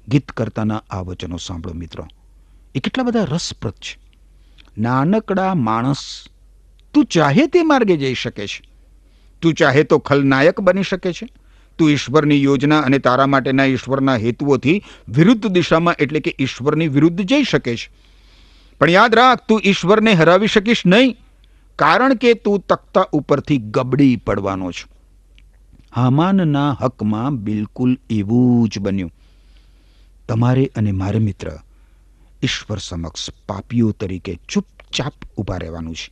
ગીત 0.07 0.31
કરતાના 0.31 0.83
આ 0.89 0.99
વચનો 0.99 1.37
સાંભળો 1.37 1.73
મિત્રો. 1.73 2.07
એ 2.75 2.79
કેટલા 2.79 3.03
બધા 3.03 3.23
રસપ્રદ 3.23 3.73
છે. 3.73 3.99
નાનકડા 4.77 5.55
માણસ 5.55 6.25
તું 6.93 7.05
ચાહે 7.05 7.47
તે 7.47 7.63
માર્ગે 7.63 7.97
જઈ 7.97 8.13
શકે 8.13 8.47
છે. 8.47 8.61
તું 9.41 9.53
ચાહે 9.53 9.83
તો 9.83 9.97
ખલનાયક 9.97 10.59
બની 10.59 10.83
શકે 10.83 11.13
છે. 11.13 11.27
તું 11.81 11.91
ઈશ્વરની 11.91 12.43
યોજના 12.43 12.79
અને 12.79 12.99
તારા 12.99 13.27
માટેના 13.27 13.65
ઈશ્વરના 13.65 14.15
હેતુઓથી 14.15 14.83
વિરુદ્ધ 15.09 15.47
દિશામાં 15.47 15.95
એટલે 15.99 16.19
કે 16.19 16.35
ઈશ્વરની 16.39 16.87
વિરુદ્ધ 16.87 17.21
જઈ 17.21 17.43
શકે 17.43 17.75
છે. 17.75 17.89
પણ 18.79 18.89
યાદ 18.89 19.15
રાખ, 19.15 19.47
તું 19.47 19.61
ઈશ્વરને 19.65 20.13
હરાવી 20.13 20.47
શકીશ 20.47 20.85
નહીં, 20.85 21.17
કારણ 21.75 22.13
કે 22.13 22.33
તું 22.33 22.59
તખ્તા 22.59 23.09
ઉપરથી 23.11 23.57
ગબડી 23.57 24.15
પડવાનો 24.15 24.71
છે. 24.71 24.87
હામાનના 25.95 26.77
હકમાં 26.81 27.37
બિલકુલ 27.37 27.97
એવું 28.09 28.69
જ 28.69 28.79
બન્યું. 28.79 29.11
તમારે 30.29 30.71
અને 30.75 30.91
મારે 30.91 31.19
મિત્ર 31.19 31.51
ઈશ્વર 32.43 32.77
સમક્ષ 32.77 33.31
પાપીઓ 33.47 33.91
તરીકે 33.91 34.39
ચૂપચાપ 34.49 35.13
ઊભા 35.37 35.57
રહેવાનું 35.57 35.95
છે. 35.95 36.11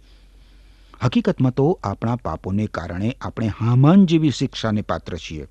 હકીકતમાં 1.04 1.52
તો 1.52 1.80
આપણા 1.84 2.16
પાપોને 2.16 2.68
કારણે 2.68 3.18
આપણે 3.22 3.48
હામાન 3.48 4.06
જેવી 4.06 4.32
શિક્ષાને 4.32 4.82
પાત્ર 4.82 5.18
છીએ. 5.18 5.48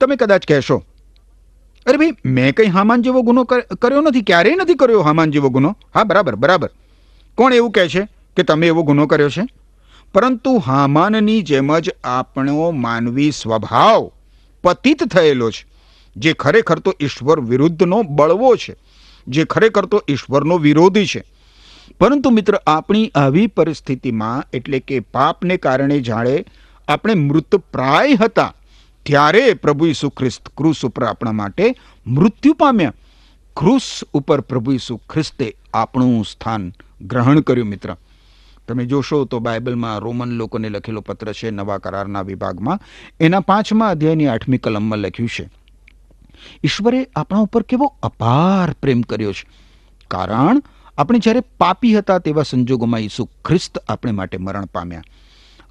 તમે 0.00 0.16
કદાચ 0.16 0.46
કહેશો, 0.46 0.76
અરે 1.86 1.96
ભાઈ, 1.96 2.16
મેં 2.24 2.54
કંઈ 2.54 2.66
હામાન 2.66 3.02
જેવો 3.02 3.22
ગુનો 3.22 3.44
કર્યો 3.44 4.00
નથી, 4.00 4.22
ક્યારેય 4.22 4.56
નથી 4.56 4.74
કર્યો 4.74 5.02
હામાન 5.02 5.30
જેવો 5.30 5.48
ગુનો. 5.50 5.70
હા, 5.94 6.04
બરાબર 6.04 6.34
બરાબર. 6.36 6.70
કોણ 7.38 7.52
એવું 7.52 7.70
કહે 7.70 7.88
છે 7.88 8.02
કે 8.36 8.42
તમે 8.42 8.66
એવો 8.66 8.82
ગુનો 8.82 9.06
કર્યો 9.06 9.30
છે? 9.30 9.44
પરંતુ 10.14 10.52
હામાનની 10.58 11.40
જેમ 11.42 11.72
જ 11.78 11.94
આપણો 12.04 12.70
માનવી 12.76 13.30
સ્વભાવ 13.30 14.10
પતિત 14.64 15.04
થયેલો 15.08 15.50
છે, 15.50 15.64
જે 16.16 16.32
ખરેખર 16.34 16.78
તો 16.78 16.94
ઈશ્વર 17.00 17.40
વિરુદ્ધનો 17.40 18.02
બળવો 18.02 18.54
છે, 18.56 18.76
જે 19.26 19.44
ખરેખર 19.44 19.84
તો 19.86 20.02
ઈશ્વરનો 20.08 20.58
વિરોધી 20.58 21.06
છે. 21.06 21.22
પરંતુ 22.00 22.30
મિત્ર, 22.30 22.54
આપણી 22.66 23.10
આવી 23.14 23.46
પરિસ્થિતિમાં 23.46 24.44
એટલે 24.52 24.78
કે 24.80 25.00
પાપને 25.00 25.56
કારણે 25.56 26.00
જાણે 26.00 26.44
આપણે 26.88 27.14
મૃતપ્રાય 27.14 28.14
હતા 28.14 28.54
ત્યારે 29.08 29.54
પ્રભુ 29.54 29.86
ઈસુ 29.86 30.08
ખ્રિસ્ત 30.10 30.48
ક્રુસ 30.56 30.84
ઉપર 30.84 31.04
આપણા 31.04 31.32
માટે 31.32 31.66
મૃત્યુ 32.06 32.54
પામ્યા. 32.54 32.92
ક્રુસ 33.56 33.86
ઉપર 34.14 34.40
પ્રભુ 34.40 34.72
ઈસુ 34.72 34.96
ખ્રિસ્તે 35.10 35.46
આપણું 35.74 36.24
સ્થાન 36.24 36.72
ગ્રહણ 37.02 37.40
કર્યું, 37.40 37.68
મિત્ર. 37.68 37.96
તમે 38.68 38.84
જોશો 38.84 39.24
તો 39.24 39.38
બાઇબલમાં 39.38 39.98
રોમન 39.98 40.30
લોકોને 40.30 40.68
લખેલો 40.68 41.00
પત્ર 41.00 41.32
છે 41.32 41.50
નવા 41.50 41.78
કરારના 41.78 42.22
વિભાગમાં. 42.22 42.80
એના 43.20 43.40
પાંચમા 43.40 43.88
અધ્યાયની 43.88 44.26
આઠમી 44.26 44.58
કલમમાં 44.58 44.98
લખ્યું 44.98 45.28
છે, 45.28 45.44
ઈશ્વરે 46.64 47.00
આપણા 47.16 47.38
ઉપર 47.38 47.62
કેવો 47.62 47.88
અપાર 48.02 48.74
પ્રેમ 48.82 49.00
કર્યો 49.02 49.32
છે. 49.32 49.46
કારણ 50.10 50.60
આપણે 50.98 51.18
જ્યારે 51.18 51.42
પાપી 51.58 51.94
હતા 51.98 52.18
તેવા 52.18 52.42
સંજોગોમાં 52.42 53.00
ઈસુ 53.00 53.24
ખ્રિસ્ત 53.44 53.78
આપણે 53.78 54.12
માટે 54.12 54.36
મરણ 54.38 54.66
પામ્યા. 54.66 55.02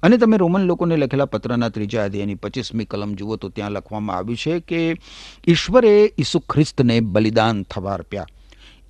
અને 0.02 0.16
તમે 0.16 0.36
રોમન 0.36 0.60
લોકોને 0.60 0.96
લખેલા 0.96 1.24
પત્રના 1.24 1.68
ત્રીજા 1.68 2.04
અધ્યાયની 2.04 2.34
પચીસમી 2.34 2.84
કલમ 2.84 3.14
જુઓ 3.14 3.36
તો 3.36 3.48
ત્યાં 3.48 3.70
લખવામાં 3.70 4.16
આવ્યું 4.16 4.36
છે 4.36 4.60
કે 4.60 4.96
ઈશ્વરે 5.48 6.14
ઈસુ 6.18 6.38
ખ્રિસ્તને 6.38 7.00
બલિદાન 7.00 7.62
થવા 7.62 7.94
અર્પ્યા 7.94 8.26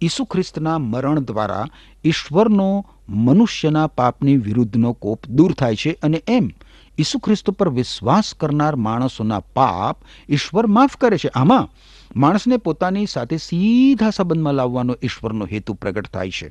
ઈસુ 0.02 0.24
ખ્રિસ્તના 0.24 0.78
મરણ 0.78 1.20
દ્વારા 1.20 1.66
ઈશ્વરનો 2.04 2.86
મનુષ્યના 3.08 3.86
પાપની 3.86 4.36
વિરુદ્ધનો 4.36 4.92
કોપ 4.92 5.26
દૂર 5.26 5.52
થાય 5.52 5.76
છે 5.76 5.98
અને 6.02 6.22
એમ 6.28 6.50
ઈસુ 6.98 7.18
ખ્રિસ્ત 7.18 7.50
પર 7.50 7.68
વિશ્વાસ 7.68 8.34
કરનાર 8.34 8.76
માણસોના 8.76 9.40
પાપ 9.40 9.96
ઈશ્વર 10.28 10.66
માફ 10.66 10.96
કરે 10.96 11.18
છે. 11.18 11.28
આમાં 11.34 11.68
માણસને 12.16 12.56
પોતાની 12.56 13.06
સાથે 13.06 13.36
સીધા 13.36 14.10
સંબંધમાં 14.10 14.54
લાવવાનો 14.54 14.96
ઈશ્વરનો 15.02 15.46
હેતુ 15.52 15.74
પ્રગટ 15.74 16.06
થાય 16.06 16.30
છે. 16.30 16.48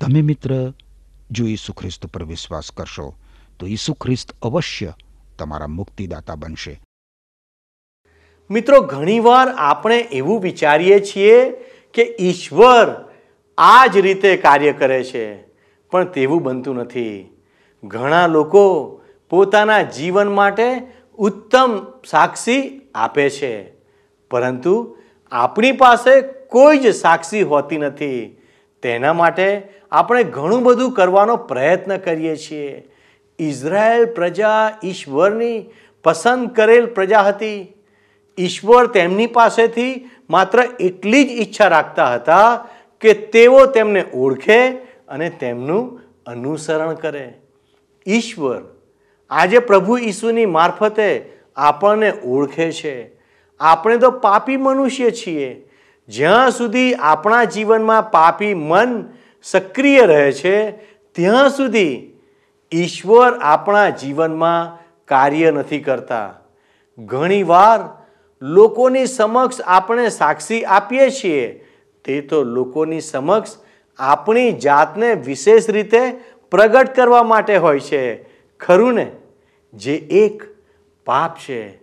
તમે 0.00 0.22
મિત્ર 0.22 0.72
જો 1.30 1.46
ઈસુ 1.46 1.72
ખ્રિસ્ત 1.72 2.06
પર 2.06 2.24
વિશ્વાસ 2.24 2.70
કરશો 2.70 3.14
તો 3.60 3.66
ઈસુ 3.66 3.94
ખ્રિસ્ત 3.94 4.32
અવશ્ય 4.42 4.92
તમારા 5.38 5.66
મુક્તિદાતા 5.66 6.34
બનશે. 6.34 6.80
મિત્રો, 8.50 8.80
ઘણીવાર 8.80 9.48
આપણે 9.48 9.98
એવું 9.98 10.40
વિચારીએ 10.40 11.00
છીએ 11.00 11.50
કે 11.94 12.16
ઈશ્વર 12.20 13.12
આ 13.58 13.86
જ 13.86 13.96
રીતે 13.96 14.36
કાર્ય 14.36 14.72
કરે 14.72 15.04
છે, 15.04 15.42
પણ 15.90 16.04
તેવું 16.04 16.42
બનતું 16.42 16.76
નથી. 16.76 17.36
ઘણા 17.84 18.26
લોકો 18.26 19.00
પોતાના 19.30 19.82
જીવન 19.82 20.28
માટે 20.28 20.82
ઉત્તમ 21.18 21.86
સાક્ષી 22.06 22.80
આપે 22.94 23.30
છે, 23.30 23.72
પરંતુ 24.30 24.96
આપણી 25.32 25.72
પાસે 25.72 26.20
કોઈ 26.22 26.78
જ 26.78 26.94
સાક્ષી 26.94 27.42
હોતી 27.42 27.78
નથી. 27.78 28.42
તેના 28.82 29.12
માટે 29.12 29.68
આપણે 29.92 30.24
ઘણું 30.24 30.62
બધું 30.62 30.92
કરવાનો 30.92 31.36
પ્રયત્ન 31.36 31.96
કરીએ 31.96 32.36
છીએ. 32.36 32.95
ઇઝરાયેલ 33.38 34.04
પ્રજા 34.04 34.78
ઈશ્વરની 34.84 35.64
પસંદ 36.04 36.50
કરેલ 36.50 36.86
પ્રજા 36.86 37.20
હતી. 37.20 37.72
ઈશ્વર 38.38 38.86
તેમની 38.86 39.26
પાસેથી 39.26 40.10
માત્ર 40.30 40.58
એટલી 40.80 41.24
જ 41.24 41.30
ઈચ્છા 41.30 41.68
રાખતા 41.68 42.14
હતા 42.14 42.68
કે 43.00 43.14
તેઓ 43.14 43.66
તેમને 43.66 44.04
ઓળખે 44.14 44.68
અને 45.08 45.30
તેમનું 45.30 46.00
અનુસરણ 46.26 46.94
કરે. 46.94 47.34
ઈશ્વર 48.08 48.62
આજે 49.30 49.58
પ્રભુ 49.58 49.98
ઈસુની 49.98 50.46
મારફતે 50.46 51.32
આપણને 51.56 52.12
ઓળખે 52.24 52.72
છે. 52.72 53.10
આપણે 53.60 53.96
તો 53.96 54.10
પાપી 54.10 54.56
મનુષ્ય 54.56 55.10
છીએ. 55.10 55.68
જ્યાં 56.08 56.50
સુધી 56.50 56.94
આપણા 56.94 57.44
જીવનમાં 57.44 58.10
પાપી 58.10 58.54
મન 58.54 59.04
સક્રિય 59.42 60.06
રહે 60.06 60.32
છે, 60.32 60.70
ત્યાં 61.12 61.50
સુધી 61.50 62.15
ઈશ્વર 62.72 63.38
આપણા 63.40 63.88
જીવનમાં 63.88 64.86
કાર્ય 65.04 65.50
નથી 65.50 65.78
કરતા. 65.78 66.34
ઘણીવાર 66.98 68.02
લોકોની 68.42 69.06
સમક્ષ 69.06 69.60
આપણે 69.60 70.08
સાક્ષી 70.08 70.64
આપીએ 70.64 71.10
છીએ. 71.10 71.64
તે 72.04 72.20
તો 72.20 72.42
લોકોની 72.42 73.00
સમક્ષ 73.00 73.56
આપણી 73.98 74.52
જાતને 74.52 75.14
વિશેષ 75.14 75.70
રીતે 75.70 76.12
પ્રગટ 76.50 76.94
કરવા 76.94 77.22
માટે 77.22 77.56
હોય 77.56 77.80
છે. 77.80 78.22
ખરું 78.60 78.94
ને? 78.94 79.12
જે 79.74 79.96
એક 79.96 80.42
પાપ 81.04 81.36
છે. 81.36 81.78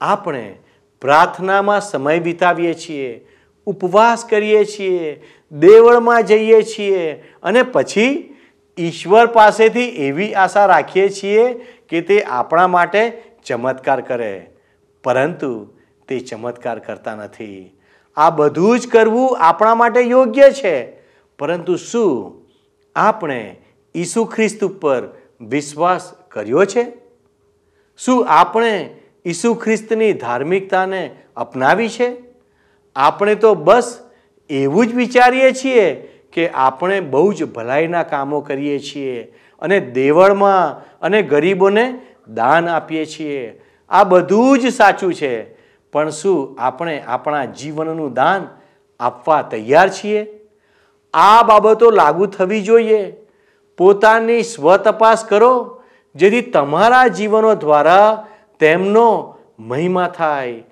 આપણે 0.00 0.58
પ્રાર્થનામાં 1.00 1.80
સમય 1.80 2.18
વિતાવીએ 2.18 2.74
છીએ, 2.74 3.28
ઉપવાસ 3.66 4.24
કરીએ 4.24 4.64
છીએ, 4.64 5.22
દેવળમાં 5.52 6.22
જઈએ 6.22 6.62
છીએ 6.62 7.12
અને 7.42 7.62
પછી 7.62 8.33
ઈશ્વર 8.78 9.26
પાસેથી 9.26 9.84
એવી 9.84 10.34
આશા 10.34 10.66
રાખીએ 10.66 11.08
છીએ 11.08 11.54
કે 11.88 12.00
તે 12.00 12.22
આપણા 12.22 12.66
માટે 12.66 13.22
ચમત્કાર 13.46 14.00
કરે. 14.00 14.46
પરંતુ 15.04 15.66
તે 16.08 16.18
ચમત્કાર 16.18 16.78
કરતા 16.78 17.14
નથી. 17.14 17.78
આ 18.16 18.30
બધું 18.30 18.80
જ 18.80 18.88
કરવું 18.88 19.38
આપણા 19.40 19.74
માટે 19.74 20.00
યોગ્ય 20.00 20.50
છે. 20.50 20.86
પરંતુ 21.38 21.76
શું 21.76 22.42
આપણે 22.96 23.56
ઈસુ 23.96 24.24
ખ્રિસ્ત 24.24 24.64
ઉપર 24.64 25.02
વિશ્વાસ 25.40 26.12
કર્યો 26.28 26.64
છે? 26.64 26.86
શું 27.96 28.26
આપણે 28.28 29.00
ઈસુ 29.26 29.54
ખ્રિસ્તની 29.54 30.12
ધાર્મિકતાને 30.12 31.16
અપનાવી 31.36 31.88
છે? 31.88 32.16
આપણે 32.96 33.34
તો 33.34 33.54
બસ 33.54 33.98
એવું 34.50 34.86
જ 34.86 34.94
વિચારીએ 34.94 35.52
છીએ 35.52 36.13
કે 36.34 36.48
આપણે 36.48 37.00
બહુ 37.00 37.32
જ 37.32 37.44
ભલાઈના 37.44 38.02
કામો 38.02 38.40
કરીએ 38.40 38.78
છીએ 38.78 39.22
અને 39.60 39.80
દેવળમાં 39.80 40.90
અને 41.00 41.22
ગરીબોને 41.22 42.00
દાન 42.28 42.68
આપીએ 42.68 43.04
છીએ. 43.04 43.62
આ 43.90 44.04
બધું 44.04 44.58
જ 44.58 44.72
સાચું 44.72 45.14
છે. 45.14 45.54
પણ 45.92 46.10
શું 46.10 46.56
આપણે 46.58 47.02
આપણા 47.06 47.44
જીવનનું 47.44 48.12
દાન 48.12 48.48
આપવા 49.00 49.42
તૈયાર 49.42 49.88
છીએ? 49.88 50.26
આ 51.14 51.42
બાબતો 51.42 51.90
લાગુ 51.90 52.26
થવી 52.26 52.62
જોઈએ. 52.62 53.16
પોતાની 53.78 54.42
સ્વતપાસ 54.42 55.24
કરો, 55.24 55.82
જેથી 56.14 56.40
તમારા 56.40 57.06
જીવનો 57.06 57.54
દ્વારા 57.54 58.26
તેમનો 58.58 59.38
મહિમા 59.58 60.08
થાય. 60.08 60.62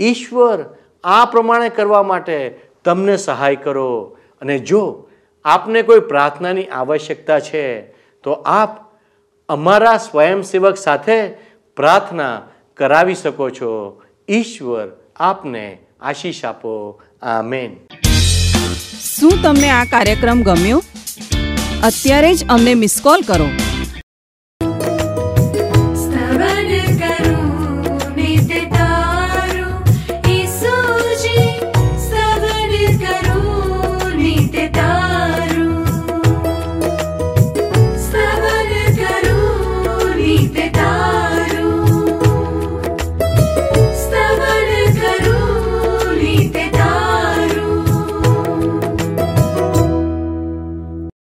ઈશ્વર 0.00 0.64
આ 1.04 1.24
પ્રમાણે 1.24 1.68
કરવા 1.68 2.02
માટે 2.02 2.60
તમને 2.84 3.16
સહાય 3.16 3.56
કરો. 3.56 4.16
અને 4.40 4.58
જો 4.58 5.07
આપને 5.44 5.82
કોઈ 5.82 6.00
પ્રાર્થનાની 6.00 6.64
આવશ્યકતા 6.64 7.40
છે, 7.40 7.82
તો 8.22 8.32
આપ 8.32 8.78
અમારા 9.48 9.96
સ્વયંસેવક 9.96 10.76
સાથે 10.76 11.28
પ્રાર્થના 11.76 12.42
કરાવી 12.76 13.14
શકો 13.14 13.50
છો. 13.50 14.02
ઈશ્વર 14.28 14.88
આપને 15.16 15.78
આશીષ 16.00 16.44
આપો. 16.44 17.02
આમેન. 17.22 17.76
શું 19.18 19.32
તમને 19.42 19.70
આ 19.70 19.84
કાર્યક્રમ 19.84 20.42
ગમ્યો? 20.42 20.82
અત્યારે 21.84 22.34
જ 22.34 22.46
અમને 22.48 22.74
મિસ 22.74 23.00
કોલ 23.02 23.20
કરો. 23.20 23.46